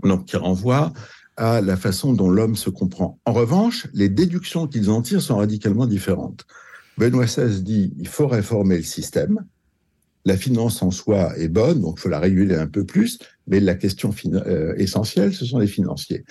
Donc, 0.04 0.26
qui 0.26 0.38
renvoie 0.38 0.94
à 1.38 1.62
la 1.62 1.76
façon 1.76 2.14
dont 2.14 2.30
l'homme 2.30 2.56
se 2.56 2.70
comprend. 2.70 3.20
En 3.26 3.34
revanche, 3.34 3.88
les 3.94 4.10
déductions 4.10 4.68
qu'ils 4.68 4.90
en 4.90 5.02
tirent 5.02 5.22
sont 5.22 5.38
radicalement 5.38 5.86
différentes. 5.86 6.46
Benoît 6.98 7.26
XVI 7.26 7.62
dit 7.62 7.94
il 7.98 8.08
faut 8.08 8.28
réformer 8.28 8.78
le 8.78 8.84
système. 8.84 9.46
La 10.24 10.38
finance 10.38 10.82
en 10.82 10.90
soi 10.90 11.38
est 11.38 11.50
bonne, 11.50 11.82
donc 11.82 11.96
il 11.98 12.02
faut 12.02 12.10
la 12.10 12.20
réguler 12.20 12.56
un 12.56 12.66
peu 12.66 12.84
plus, 12.84 13.20
mais 13.48 13.60
la 13.60 13.76
question 13.76 14.12
euh, 14.26 14.74
essentielle, 14.78 15.34
ce 15.34 15.46
sont 15.46 15.60
les 15.60 15.68
financiers. 15.68 16.24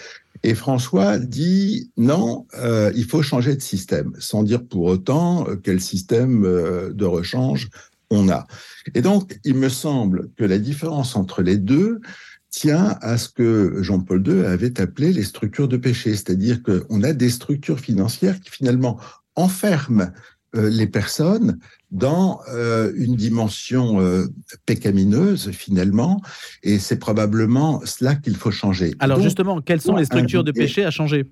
Et 0.42 0.54
François 0.54 1.18
dit 1.18 1.92
non, 1.96 2.46
euh, 2.58 2.90
il 2.96 3.04
faut 3.04 3.22
changer 3.22 3.54
de 3.54 3.62
système, 3.62 4.12
sans 4.18 4.42
dire 4.42 4.66
pour 4.66 4.84
autant 4.84 5.46
quel 5.62 5.80
système 5.80 6.44
euh, 6.44 6.92
de 6.92 7.04
rechange 7.04 7.68
on 8.14 8.28
a. 8.28 8.46
Et 8.94 9.02
donc, 9.02 9.38
il 9.44 9.54
me 9.54 9.68
semble 9.68 10.30
que 10.36 10.44
la 10.44 10.58
différence 10.58 11.16
entre 11.16 11.42
les 11.42 11.56
deux 11.56 12.00
tient 12.50 12.96
à 13.00 13.18
ce 13.18 13.28
que 13.28 13.82
Jean-Paul 13.82 14.26
II 14.26 14.44
avait 14.44 14.80
appelé 14.80 15.12
les 15.12 15.24
structures 15.24 15.68
de 15.68 15.76
péché, 15.76 16.10
c'est-à-dire 16.10 16.62
qu'on 16.62 17.02
a 17.02 17.12
des 17.12 17.30
structures 17.30 17.80
financières 17.80 18.38
qui 18.40 18.50
finalement 18.50 18.98
enferment 19.34 20.12
euh, 20.54 20.70
les 20.70 20.86
personnes 20.86 21.58
dans 21.90 22.40
euh, 22.52 22.92
une 22.96 23.16
dimension 23.16 24.00
euh, 24.00 24.26
pécamineuse 24.66 25.50
finalement, 25.50 26.20
et 26.62 26.78
c'est 26.78 26.98
probablement 26.98 27.80
cela 27.84 28.14
qu'il 28.14 28.36
faut 28.36 28.52
changer. 28.52 28.94
Alors 29.00 29.20
justement, 29.20 29.60
quelles 29.60 29.80
sont 29.80 29.96
les 29.96 30.04
structures 30.04 30.44
de 30.44 30.52
péché 30.52 30.84
à 30.84 30.92
changer? 30.92 31.26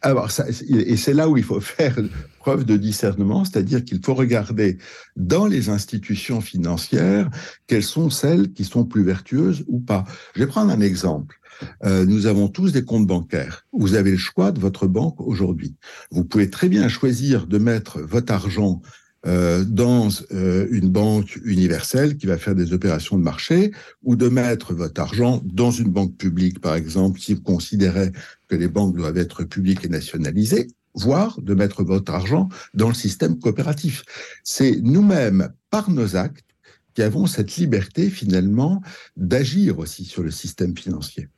Alors, 0.00 0.30
et 0.68 0.96
c'est 0.96 1.14
là 1.14 1.28
où 1.28 1.36
il 1.36 1.42
faut 1.42 1.60
faire 1.76 1.96
preuve 2.38 2.64
de 2.64 2.76
discernement, 2.76 3.44
c'est-à-dire 3.44 3.84
qu'il 3.84 4.00
faut 4.04 4.14
regarder 4.14 4.78
dans 5.16 5.46
les 5.46 5.70
institutions 5.70 6.40
financières 6.40 7.28
quelles 7.66 7.82
sont 7.82 8.10
celles 8.10 8.52
qui 8.52 8.64
sont 8.64 8.84
plus 8.84 9.02
vertueuses 9.02 9.64
ou 9.66 9.80
pas. 9.80 10.04
Je 10.34 10.40
vais 10.40 10.46
prendre 10.46 10.70
un 10.70 10.80
exemple. 10.80 11.40
Euh, 11.84 12.06
nous 12.06 12.26
avons 12.26 12.48
tous 12.48 12.72
des 12.72 12.84
comptes 12.84 13.06
bancaires. 13.06 13.66
Vous 13.72 13.94
avez 13.94 14.12
le 14.12 14.16
choix 14.16 14.52
de 14.52 14.60
votre 14.60 14.86
banque 14.86 15.20
aujourd'hui. 15.20 15.74
Vous 16.12 16.24
pouvez 16.24 16.50
très 16.50 16.68
bien 16.68 16.88
choisir 16.88 17.46
de 17.46 17.58
mettre 17.58 18.00
votre 18.00 18.32
argent 18.32 18.80
euh, 19.28 19.62
dans 19.64 20.08
euh, 20.32 20.66
une 20.70 20.88
banque 20.88 21.38
universelle 21.44 22.16
qui 22.16 22.26
va 22.26 22.38
faire 22.38 22.54
des 22.54 22.72
opérations 22.72 23.18
de 23.18 23.22
marché 23.22 23.72
ou 24.02 24.16
de 24.16 24.28
mettre 24.28 24.72
votre 24.72 25.00
argent 25.00 25.42
dans 25.44 25.70
une 25.70 25.90
banque 25.90 26.16
publique, 26.16 26.60
par 26.60 26.74
exemple, 26.74 27.20
si 27.20 27.34
vous 27.34 27.42
considérez 27.42 28.10
que 28.48 28.56
les 28.56 28.68
banques 28.68 28.96
doivent 28.96 29.18
être 29.18 29.44
publiques 29.44 29.84
et 29.84 29.88
nationalisées, 29.90 30.68
voire 30.94 31.38
de 31.42 31.52
mettre 31.52 31.84
votre 31.84 32.12
argent 32.12 32.48
dans 32.72 32.88
le 32.88 32.94
système 32.94 33.38
coopératif. 33.38 34.02
C'est 34.44 34.80
nous-mêmes, 34.80 35.52
par 35.68 35.90
nos 35.90 36.16
actes, 36.16 36.46
qui 36.94 37.02
avons 37.02 37.26
cette 37.26 37.54
liberté 37.56 38.08
finalement 38.08 38.82
d'agir 39.16 39.78
aussi 39.78 40.06
sur 40.06 40.22
le 40.22 40.30
système 40.30 40.76
financier. 40.76 41.28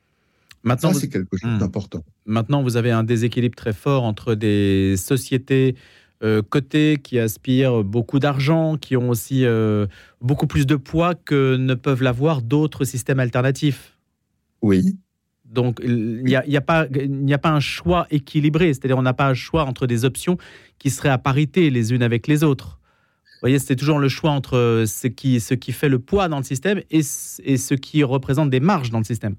Maintenant, 0.63 0.93
c'est 0.93 1.09
quelque 1.09 1.37
chose 1.37 1.51
hmm. 1.51 1.59
d'important. 1.59 2.05
Maintenant, 2.25 2.63
vous 2.63 2.77
avez 2.77 2.91
un 2.91 3.03
déséquilibre 3.03 3.55
très 3.55 3.73
fort 3.73 4.03
entre 4.03 4.35
des 4.35 4.95
sociétés 4.95 5.75
euh, 6.23 6.41
côté 6.41 6.99
qui 7.01 7.17
aspirent 7.17 7.83
beaucoup 7.83 8.19
d'argent, 8.19 8.77
qui 8.77 8.95
ont 8.95 9.09
aussi 9.09 9.45
euh, 9.45 9.87
beaucoup 10.21 10.47
plus 10.47 10.67
de 10.67 10.75
poids 10.75 11.15
que 11.15 11.55
ne 11.55 11.73
peuvent 11.73 12.03
l'avoir 12.03 12.41
d'autres 12.41 12.85
systèmes 12.85 13.19
alternatifs. 13.19 13.97
Oui. 14.61 14.97
Donc, 15.45 15.79
il 15.83 16.23
n'y 16.23 16.35
a, 16.35 16.43
a, 16.47 16.61
pas, 16.61 16.85
a 16.85 17.37
pas 17.37 17.49
un 17.49 17.59
choix 17.59 18.07
équilibré, 18.09 18.73
c'est-à-dire 18.73 18.97
on 18.97 19.01
n'a 19.01 19.13
pas 19.13 19.27
un 19.27 19.33
choix 19.33 19.65
entre 19.65 19.87
des 19.87 20.05
options 20.05 20.37
qui 20.79 20.89
seraient 20.89 21.09
à 21.09 21.17
parité 21.17 21.69
les 21.69 21.91
unes 21.91 22.03
avec 22.03 22.27
les 22.27 22.43
autres. 22.43 22.79
Vous 23.25 23.47
voyez, 23.47 23.59
c'est 23.59 23.75
toujours 23.75 23.97
le 23.97 24.07
choix 24.07 24.29
entre 24.29 24.83
ce 24.87 25.07
qui, 25.07 25.39
ce 25.39 25.55
qui 25.55 25.71
fait 25.71 25.89
le 25.89 25.97
poids 25.99 26.29
dans 26.29 26.37
le 26.37 26.43
système 26.43 26.79
et, 26.91 26.99
et 26.99 27.57
ce 27.57 27.73
qui 27.73 28.03
représente 28.03 28.49
des 28.51 28.59
marges 28.59 28.91
dans 28.91 28.99
le 28.99 29.03
système. 29.03 29.35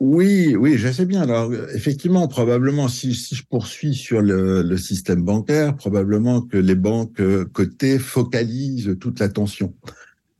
Oui, 0.00 0.54
oui, 0.54 0.78
je 0.78 0.92
sais 0.92 1.06
bien. 1.06 1.22
Alors, 1.22 1.52
effectivement, 1.74 2.28
probablement, 2.28 2.86
si, 2.86 3.12
je 3.14 3.42
poursuis 3.44 3.94
sur 3.94 4.22
le, 4.22 4.76
système 4.76 5.22
bancaire, 5.22 5.74
probablement 5.76 6.40
que 6.40 6.56
les 6.56 6.76
banques 6.76 7.20
euh, 7.20 7.44
cotées 7.44 7.98
focalisent 7.98 8.96
toute 9.00 9.18
l'attention. 9.18 9.74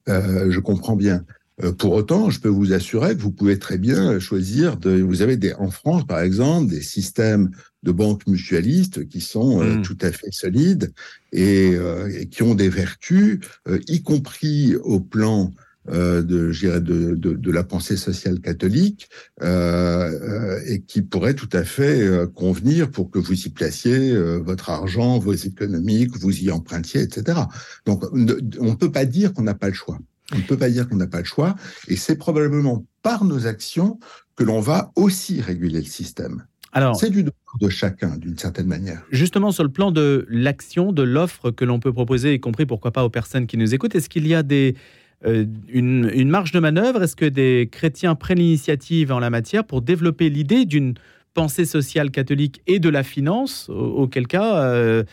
Euh, 0.09 0.51
je 0.51 0.61
comprends 0.61 0.95
bien. 0.95 1.25
Euh, 1.65 1.73
pour 1.73 1.93
autant, 1.95 2.31
je 2.31 2.39
peux 2.39 2.49
vous 2.49 2.73
assurer 2.73 3.17
que 3.17 3.21
vous 3.21 3.33
pouvez 3.33 3.59
très 3.59 3.79
bien 3.79 4.21
choisir 4.21 4.77
de. 4.77 5.03
Vous 5.03 5.23
avez 5.23 5.37
des, 5.37 5.53
en 5.55 5.73
France, 5.73 6.07
par 6.07 6.21
exemple, 6.21 6.71
des 6.71 6.83
systèmes 6.83 7.51
de 7.83 7.91
banques 7.91 8.29
mutualistes 8.29 9.09
qui 9.09 9.21
sont 9.21 9.61
mmh. 9.61 9.83
tout 9.83 9.99
à 10.03 10.13
fait 10.13 10.31
solides 10.31 10.93
et, 11.33 11.73
et, 12.15 12.27
qui 12.27 12.45
ont 12.45 12.55
des 12.55 12.69
vertus, 12.69 13.41
y 13.87 14.03
compris 14.03 14.77
au 14.77 15.01
plan 15.01 15.53
euh, 15.91 16.23
de, 16.23 16.53
de, 16.53 17.15
de, 17.15 17.35
de, 17.35 17.51
la 17.51 17.65
pensée 17.65 17.97
sociale 17.97 18.41
catholique 18.41 19.09
euh, 19.43 19.47
euh, 19.47 20.61
et 20.67 20.83
qui 20.83 21.03
pourrait 21.03 21.35
tout 21.35 21.49
à 21.53 21.65
fait 21.65 22.07
convenir 22.35 22.91
pour 22.91 23.11
que 23.11 23.19
vous 23.19 23.47
y 23.47 23.49
placiez 23.49 24.17
votre 24.39 24.71
argent, 24.71 25.19
vos 25.19 25.33
économiques, 25.33 26.17
vous 26.19 26.43
y 26.43 26.51
empruntiez, 26.51 27.01
etc. 27.01 27.41
Donc, 27.87 28.05
on 28.13 28.17
ne 28.17 28.75
peut 28.75 28.93
pas 28.93 29.05
dire 29.05 29.33
qu'on 29.33 29.43
n'a 29.43 29.55
pas 29.55 29.69
le 29.69 29.75
choix. 29.75 29.99
On 30.35 30.39
ne 30.39 30.43
peut 30.43 30.59
pas 30.59 30.69
dire 30.69 30.89
qu'on 30.89 30.97
n'a 30.97 31.07
pas 31.07 31.21
le 31.21 31.25
choix, 31.25 31.55
et 31.89 31.97
c'est 31.97 32.17
probablement 32.17 32.85
par 33.03 33.25
nos 33.25 33.47
actions 33.47 33.99
que 34.37 34.45
l'on 34.45 34.61
va 34.61 34.93
aussi 34.95 35.41
réguler 35.41 35.81
le 35.81 35.87
système. 35.87 36.45
Alors, 36.73 36.97
c'est 36.97 37.09
du 37.09 37.23
devoir 37.23 37.57
de 37.61 37.69
chacun, 37.71 38.17
d'une 38.17 38.37
certaine 38.37 38.67
manière. 38.67 39.03
Justement, 39.11 39.53
sur 39.53 39.65
le 39.65 39.71
plan 39.71 39.91
de 39.91 40.27
l'action, 40.29 40.93
de 40.93 41.03
l'offre 41.03 41.51
que 41.51 41.65
l'on 41.65 41.81
peut 41.81 41.93
proposer, 41.93 42.35
y 42.35 42.41
compris 42.41 42.67
pourquoi 42.67 42.91
pas 42.91 43.05
aux 43.05 43.11
personnes 43.11 43.47
qui 43.47 43.57
nous 43.57 43.75
écoutent, 43.75 43.95
est-ce 43.95 44.11
qu'il 44.11 44.27
y 44.27 44.35
a 44.35 44.43
des, 44.43 44.77
euh, 45.27 45.47
une, 45.69 46.29
marge 46.29 46.53
de 46.53 46.61
manœuvre. 46.61 47.03
Est-ce 47.03 47.17
que 47.17 47.25
des 47.25 47.69
chrétiens 47.71 48.15
prennent 48.15 48.39
l'initiative 48.39 49.11
en 49.11 49.19
la 49.19 49.31
matière 49.31 49.65
pour 49.65 49.83
développer 49.83 50.31
l'idée 50.31 50.65
d'une 50.65 50.95
pensée 51.35 51.65
sociale 51.65 52.11
catholique 52.11 52.63
et 52.67 52.79
de 52.79 52.89
la 52.89 53.03
finance, 53.03 53.69
auquel 53.69 54.27
cas, 54.27 54.63
euh, 54.63 55.05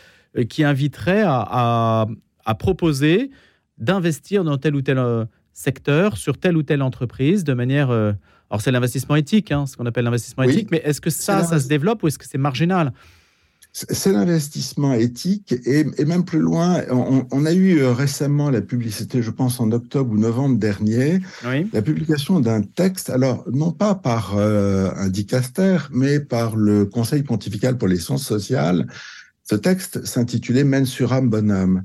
qui 0.49 0.63
inviterait 0.63 1.23
à, 1.25 2.05
proposer 2.59 3.31
d'investir 3.77 4.43
dans 4.43 4.57
tel 4.57 4.75
ou 4.75 4.81
tel 4.81 4.99
euh, 4.99 5.25
secteur, 5.53 6.17
sur 6.17 6.37
telle 6.37 6.55
ou 6.55 6.63
telle 6.63 6.81
entreprise, 6.81 7.43
de 7.43 7.53
manière... 7.53 7.89
alors 7.89 8.59
c'est 8.59 8.71
l'investissement 8.71 9.15
éthique, 9.15 9.51
hein, 9.51 9.65
ce 9.65 9.75
qu'on 9.77 9.85
appelle 9.85 10.03
l'investissement 10.03 10.43
éthique, 10.43 10.69
mais 10.69 10.81
est-ce 10.83 11.01
que 11.01 11.09
ça, 11.09 11.43
ça 11.43 11.59
se 11.59 11.67
développe 11.67 12.03
ou 12.03 12.07
est-ce 12.07 12.19
que 12.19 12.25
c'est 12.25 12.37
marginal? 12.37 12.91
C'est 13.77 14.13
l'investissement 14.13 14.93
éthique 14.93 15.53
et, 15.65 15.83
même 16.05 16.23
plus 16.23 16.39
loin, 16.39 16.81
on, 16.89 17.45
a 17.45 17.51
eu 17.51 17.79
euh, 17.79 17.91
récemment 17.91 18.49
la 18.49 18.61
publicité, 18.61 19.21
je 19.21 19.31
pense 19.31 19.59
en 19.59 19.69
octobre 19.73 20.13
ou 20.13 20.17
novembre 20.17 20.57
dernier, 20.57 21.19
la 21.43 21.81
publication 21.81 22.39
d'un 22.39 22.61
texte, 22.61 23.09
alors 23.09 23.43
non 23.51 23.73
pas 23.73 23.93
par 23.93 24.37
euh, 24.37 24.91
un 24.95 25.09
dicaster, 25.09 25.77
mais 25.91 26.21
par 26.21 26.55
le 26.55 26.85
Conseil 26.85 27.23
pontifical 27.23 27.77
pour 27.77 27.89
les 27.89 27.99
sciences 27.99 28.25
sociales. 28.25 28.87
Ce 29.43 29.55
texte 29.55 30.05
s'intitulait 30.05 30.63
Mensuram 30.63 31.29
Bonhomme. 31.29 31.83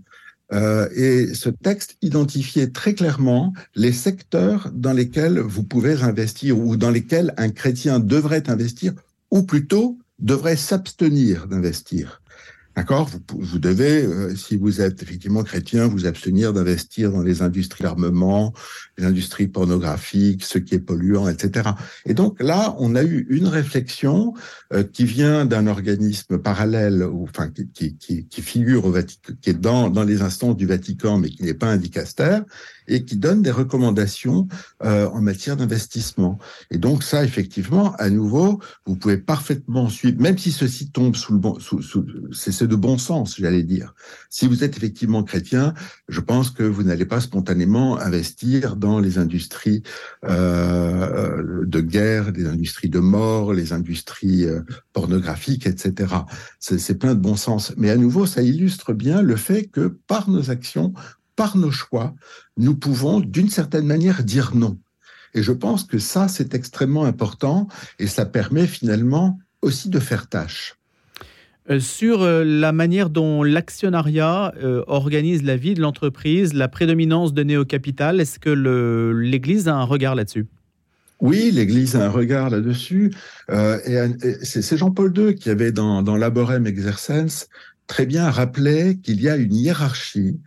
Euh, 0.53 0.89
et 0.95 1.35
ce 1.35 1.49
texte 1.49 1.97
identifiait 2.03 2.69
très 2.69 2.95
clairement 2.95 3.53
les 3.75 3.93
secteurs 3.93 4.71
dans 4.73 4.93
lesquels 4.93 5.41
vous 5.41 5.65
pouvez 5.65 6.03
investir 6.03 6.57
ou 6.57 6.77
dans 6.77 6.91
lesquels 6.91 7.35
un 7.37 7.51
chrétien 7.51 7.99
devrait 7.99 8.49
investir, 8.49 8.93
ou 9.33 9.43
plutôt 9.43 9.99
devrait 10.21 10.57
s'abstenir 10.57 11.47
d'investir. 11.47 12.21
D'accord? 12.77 13.11
Vous, 13.29 13.59
devez, 13.59 14.05
euh, 14.05 14.35
si 14.37 14.57
vous 14.57 14.81
êtes 14.81 15.03
effectivement 15.03 15.43
chrétien, 15.43 15.89
vous 15.89 16.07
abstenir 16.07 16.53
d'investir 16.53 17.11
dans 17.11 17.23
les 17.23 17.43
industries 17.43 17.83
d'armement, 17.83 18.55
les 18.97 19.05
industries 19.05 19.49
pornographiques, 19.49 20.45
ce 20.45 20.57
qui 20.59 20.77
est 20.77 20.81
polluant, 20.81 21.29
etc. 21.29 21.71
Et 22.07 22.15
donc 22.15 22.41
là, 22.41 22.77
on 22.79 22.95
a 22.95 23.03
eu 23.03 23.27
une 23.29 23.49
réflexion 23.49 24.35
euh, 24.73 24.85
qui 24.85 25.05
vient 25.05 25.47
d'un 25.47 25.67
organisme 25.67 26.39
parallèle, 26.39 27.03
enfin 27.03 27.51
qui, 27.51 28.27
figure 28.31 28.87
au 28.87 28.93
Vatican, 28.93 29.33
qui 29.43 29.51
est 29.51 29.61
dans, 29.61 29.91
dans 29.91 30.05
les 30.05 30.23
instances 30.23 30.57
du 30.57 30.67
Vatican, 30.67 31.19
mais 31.19 31.29
qui 31.29 31.43
n'est 31.43 31.55
pas 31.55 31.67
un 31.67 31.77
dicaster, 31.77 32.39
et 32.91 33.05
qui 33.05 33.17
donne 33.17 33.41
des 33.41 33.51
recommandations 33.51 34.49
euh, 34.85 35.09
en 35.09 35.23
matière 35.23 35.57
d'investissement. 35.57 36.39
Et 36.71 36.79
donc 36.79 37.03
ça, 37.03 37.25
effectivement, 37.25 37.95
à 37.97 38.11
nouveau, 38.11 38.61
vous 38.87 38.97
pouvez 38.97 39.17
parfaitement 39.17 39.89
suivre, 39.89 40.21
même 40.21 40.37
si 40.37 40.53
ceci 40.53 40.91
tombe 40.91 41.17
sous 41.17 41.33
le 41.33 41.39
bon, 41.39 41.59
sous, 41.59 41.81
sous, 41.81 42.05
c'est 42.33 42.67
de 42.67 42.77
bon 42.77 42.99
sens, 42.99 43.37
j'allais 43.39 43.63
dire. 43.63 43.95
Si 44.29 44.47
vous 44.47 44.65
êtes 44.65 44.77
effectivement 44.77 45.23
chrétien, 45.23 45.73
je 46.09 46.21
pense 46.21 46.51
que 46.51 46.65
vous 46.65 46.83
n'allez 46.83 47.07
pas 47.07 47.21
spontanément 47.21 47.99
investir 47.99 48.77
dans 48.77 48.99
les 48.99 49.19
industries 49.19 49.83
euh, 50.25 51.65
de 51.65 51.81
guerre, 51.81 52.33
les 52.33 52.47
industries 52.47 52.89
de 52.89 52.99
mort, 52.99 53.53
les 53.53 53.73
industries 53.73 54.45
euh, 54.45 54.61
pornographiques, 54.93 55.67
etc. 55.67 56.15
C'est 56.59 56.99
plein 56.99 57.15
de 57.15 57.21
bon 57.21 57.37
sens. 57.37 57.73
Mais 57.77 57.91
à 57.91 57.97
nouveau, 57.97 58.27
ça 58.27 58.43
illustre 58.43 58.93
bien 58.93 59.23
le 59.23 59.37
fait 59.37 59.67
que 59.67 59.87
par 60.07 60.29
nos 60.29 60.51
actions, 60.51 60.93
par 61.41 61.57
nos 61.57 61.71
choix, 61.71 62.13
nous 62.59 62.75
pouvons 62.75 63.19
d'une 63.19 63.49
certaine 63.49 63.87
manière 63.87 64.25
dire 64.25 64.55
non. 64.55 64.77
Et 65.33 65.43
je 65.43 65.53
pense 65.53 65.85
que 65.85 65.99
ça, 65.99 66.29
c'est 66.29 66.55
extrêmement 66.55 67.07
important 67.07 67.67
et 67.99 68.09
ça 68.09 68.27
permet 68.27 68.67
finalement 68.67 69.39
aussi 69.63 69.89
de 69.89 69.99
faire 70.01 70.29
tâche. 70.29 70.75
Euh, 71.71 71.81
sur 71.81 72.21
euh, 72.21 72.45
la 72.45 72.73
manière 72.73 73.09
dont 73.09 73.43
l'actionnariat 73.43 74.53
euh, 74.63 74.85
organise 74.87 75.43
la 75.43 75.57
vie 75.57 75.73
de 75.73 75.81
l'entreprise, 75.81 76.53
la 76.53 76.69
prédominance 76.69 77.33
donnée 77.33 77.57
au 77.57 77.65
capital, 77.65 78.21
est-ce 78.21 78.39
que 78.39 78.51
l'Église 79.11 79.67
a 79.67 79.77
un 79.77 79.85
regard 79.85 80.17
là-dessus? 80.17 80.45
Oui, 81.21 81.51
l'Église 81.53 81.97
a 81.97 82.05
un 82.05 82.11
regard 82.11 82.51
là-dessus. 82.51 83.15
Et, 83.51 83.95
et 83.95 84.45
c'est 84.45 84.77
Jean-Paul 84.77 85.17
II 85.17 85.35
qui 85.35 85.49
avait 85.49 85.73
dans, 85.73 86.03
dans 86.03 86.17
Laborem 86.19 86.67
Exercens 86.67 87.47
très 87.91 88.07
bien 88.07 88.31
rappelé 88.31 88.99
qu'il 89.03 89.21
y 89.21 89.29
a 89.29 89.37
une 89.37 89.53
hiérarchie 89.53 90.39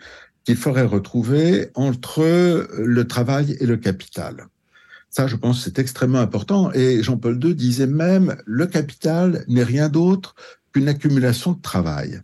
qu'il 0.43 0.57
faudrait 0.57 0.83
retrouver 0.83 1.69
entre 1.75 2.67
le 2.77 3.07
travail 3.07 3.57
et 3.59 3.65
le 3.65 3.77
capital. 3.77 4.47
Ça, 5.09 5.27
je 5.27 5.35
pense, 5.35 5.63
c'est 5.63 5.77
extrêmement 5.77 6.19
important. 6.19 6.71
Et 6.73 7.03
Jean-Paul 7.03 7.39
II 7.43 7.53
disait 7.53 7.87
même, 7.87 8.35
le 8.45 8.65
capital 8.65 9.45
n'est 9.47 9.63
rien 9.63 9.87
d'autre 9.87 10.33
qu'une 10.73 10.89
accumulation 10.89 11.51
de 11.51 11.61
travail. 11.61 12.21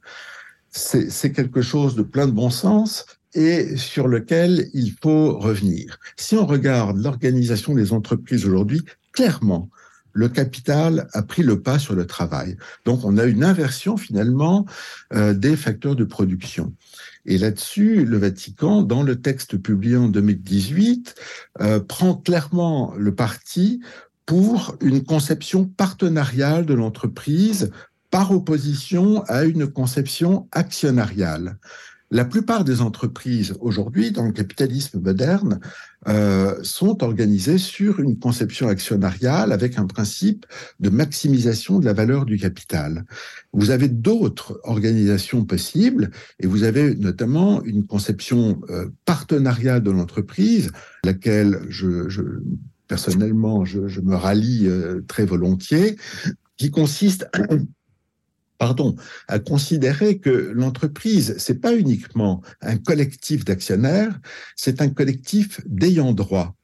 C'est 0.71 1.31
quelque 1.31 1.61
chose 1.61 1.95
de 1.95 2.01
plein 2.01 2.25
de 2.25 2.31
bon 2.31 2.49
sens 2.49 3.05
et 3.35 3.77
sur 3.77 4.07
lequel 4.07 4.69
il 4.73 4.95
faut 5.01 5.37
revenir. 5.37 5.99
Si 6.17 6.35
on 6.35 6.47
regarde 6.47 6.97
l'organisation 6.97 7.75
des 7.75 7.93
entreprises 7.93 8.45
aujourd'hui, 8.45 8.81
clairement, 9.11 9.69
le 10.13 10.27
capital 10.27 11.07
a 11.13 11.21
pris 11.21 11.43
le 11.43 11.61
pas 11.61 11.77
sur 11.77 11.93
le 11.93 12.07
travail. 12.07 12.57
Donc, 12.85 13.01
on 13.03 13.17
a 13.17 13.25
une 13.25 13.43
inversion 13.43 13.97
finalement 13.97 14.65
euh, 15.13 15.33
des 15.33 15.55
facteurs 15.55 15.95
de 15.95 16.03
production. 16.03 16.73
Et 17.25 17.37
là-dessus, 17.37 18.05
le 18.05 18.17
Vatican, 18.17 18.81
dans 18.81 19.03
le 19.03 19.21
texte 19.21 19.57
publié 19.57 19.97
en 19.97 20.07
2018, 20.07 21.15
euh, 21.61 21.79
prend 21.79 22.15
clairement 22.15 22.93
le 22.97 23.13
parti 23.13 23.81
pour 24.25 24.75
une 24.81 25.03
conception 25.03 25.65
partenariale 25.65 26.65
de 26.65 26.73
l'entreprise 26.73 27.71
par 28.11 28.31
opposition 28.31 29.23
à 29.23 29.43
une 29.43 29.67
conception 29.67 30.47
actionnariale. 30.51 31.57
La 32.11 32.25
plupart 32.25 32.63
des 32.63 32.81
entreprises 32.81 33.55
aujourd'hui, 33.59 34.11
dans 34.11 34.25
le 34.25 34.31
capitalisme 34.31 34.99
moderne, 34.99 35.59
euh, 36.07 36.57
sont 36.63 37.03
organisées 37.03 37.59
sur 37.59 37.99
une 37.99 38.17
conception 38.17 38.67
actionnariale 38.67 39.51
avec 39.51 39.77
un 39.77 39.85
principe 39.85 40.45
de 40.79 40.89
maximisation 40.89 41.77
de 41.77 41.85
la 41.85 41.93
valeur 41.93 42.25
du 42.25 42.37
capital. 42.37 43.05
Vous 43.53 43.69
avez 43.69 43.89
d'autres 43.89 44.59
organisations 44.63 45.45
possibles 45.45 46.09
et 46.39 46.47
vous 46.47 46.63
avez 46.63 46.95
notamment 46.95 47.63
une 47.63 47.85
conception 47.85 48.59
euh, 48.69 48.87
partenariale 49.05 49.83
de 49.83 49.91
l'entreprise, 49.91 50.71
laquelle 51.03 51.61
je, 51.69 52.09
je 52.09 52.23
personnellement 52.87 53.65
je, 53.65 53.87
je, 53.87 54.01
me 54.01 54.15
rallie 54.15 54.67
euh, 54.67 55.01
très 55.07 55.25
volontiers, 55.25 55.95
qui 56.57 56.71
consiste 56.71 57.27
à 57.33 57.41
pardon, 58.59 58.95
à 59.27 59.39
considérer 59.39 60.19
que 60.19 60.29
l'entreprise, 60.29 61.33
c'est 61.39 61.59
pas 61.59 61.75
uniquement 61.75 62.43
un 62.61 62.77
collectif 62.77 63.43
d'actionnaires, 63.43 64.19
c'est 64.55 64.81
un 64.81 64.89
collectif 64.89 65.61
d'ayants 65.65 66.13
droit. 66.13 66.55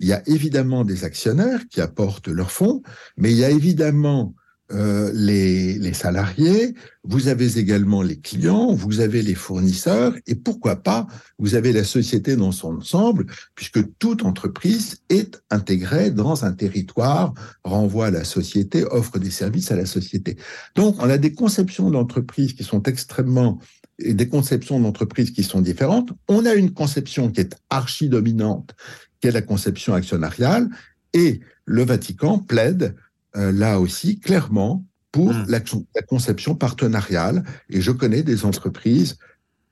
Il 0.00 0.08
y 0.08 0.12
a 0.12 0.22
évidemment 0.26 0.84
des 0.84 1.04
actionnaires 1.04 1.66
qui 1.70 1.80
apportent 1.80 2.28
leurs 2.28 2.50
fonds, 2.50 2.82
mais 3.16 3.30
il 3.30 3.38
y 3.38 3.44
a 3.44 3.50
évidemment 3.50 4.34
euh, 4.72 5.10
les, 5.12 5.78
les, 5.78 5.92
salariés, 5.92 6.74
vous 7.02 7.28
avez 7.28 7.58
également 7.58 8.00
les 8.00 8.18
clients, 8.18 8.72
vous 8.72 9.00
avez 9.00 9.20
les 9.20 9.34
fournisseurs, 9.34 10.14
et 10.26 10.34
pourquoi 10.34 10.76
pas, 10.76 11.06
vous 11.38 11.54
avez 11.54 11.72
la 11.72 11.84
société 11.84 12.34
dans 12.34 12.50
son 12.50 12.78
ensemble, 12.78 13.26
puisque 13.54 13.80
toute 13.98 14.24
entreprise 14.24 15.02
est 15.10 15.38
intégrée 15.50 16.10
dans 16.10 16.46
un 16.46 16.52
territoire, 16.52 17.34
renvoie 17.62 18.06
à 18.06 18.10
la 18.10 18.24
société, 18.24 18.84
offre 18.84 19.18
des 19.18 19.30
services 19.30 19.70
à 19.70 19.76
la 19.76 19.84
société. 19.84 20.36
Donc, 20.74 20.96
on 20.98 21.10
a 21.10 21.18
des 21.18 21.34
conceptions 21.34 21.90
d'entreprise 21.90 22.54
qui 22.54 22.64
sont 22.64 22.82
extrêmement 22.84 23.58
et 23.98 24.14
des 24.14 24.28
conceptions 24.28 24.80
d'entreprise 24.80 25.30
qui 25.30 25.42
sont 25.42 25.60
différentes. 25.60 26.10
On 26.28 26.46
a 26.46 26.54
une 26.54 26.72
conception 26.72 27.30
qui 27.30 27.40
est 27.40 27.54
archi-dominante, 27.70 28.74
qui 29.20 29.28
est 29.28 29.32
la 29.32 29.42
conception 29.42 29.94
actionnariale, 29.94 30.68
et 31.12 31.40
le 31.66 31.84
Vatican 31.84 32.38
plaide 32.38 32.94
euh, 33.36 33.52
là 33.52 33.80
aussi 33.80 34.18
clairement 34.20 34.84
pour 35.12 35.32
mmh. 35.32 35.46
la, 35.48 35.60
la, 35.94 36.02
conception 36.02 36.54
partenariale. 36.54 37.44
Et 37.70 37.80
je 37.80 37.92
connais 37.92 38.22
des 38.22 38.44
entreprises, 38.44 39.16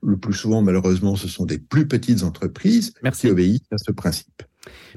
le 0.01 0.17
plus 0.17 0.33
souvent 0.33 0.61
malheureusement 0.61 1.15
ce 1.15 1.27
sont 1.27 1.45
des 1.45 1.59
plus 1.59 1.87
petites 1.87 2.23
entreprises 2.23 2.93
Merci. 3.03 3.21
qui 3.21 3.31
obéissent 3.31 3.71
à 3.71 3.77
ce 3.77 3.91
principe. 3.91 4.43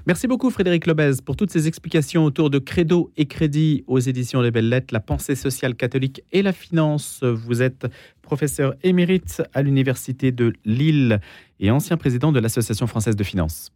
Merci 0.07 0.29
beaucoup 0.29 0.51
Frédéric 0.51 0.87
Lobez 0.87 1.15
pour 1.25 1.35
toutes 1.35 1.51
ces 1.51 1.67
explications 1.67 2.25
autour 2.25 2.51
de 2.51 2.61
Credo 2.61 3.11
et 3.17 3.27
Crédit 3.27 3.83
aux 3.89 3.99
éditions 3.99 4.41
Les 4.41 4.53
Belles 4.53 4.69
Lettres, 4.69 4.93
la 4.93 5.01
pensée 5.01 5.35
sociale 5.35 5.75
catholique 5.75 6.23
et 6.33 6.43
la 6.43 6.53
finance. 6.53 7.25
Vous 7.25 7.63
êtes 7.63 7.87
professeur 8.23 8.75
émérite 8.85 9.43
à 9.55 9.63
l'Université 9.63 10.31
de 10.31 10.53
Lille 10.65 11.21
et 11.59 11.71
ancien 11.71 11.97
président 11.97 12.31
de 12.31 12.39
l'Association 12.39 12.87
française 12.87 13.17
de 13.17 13.25
finance. 13.25 13.73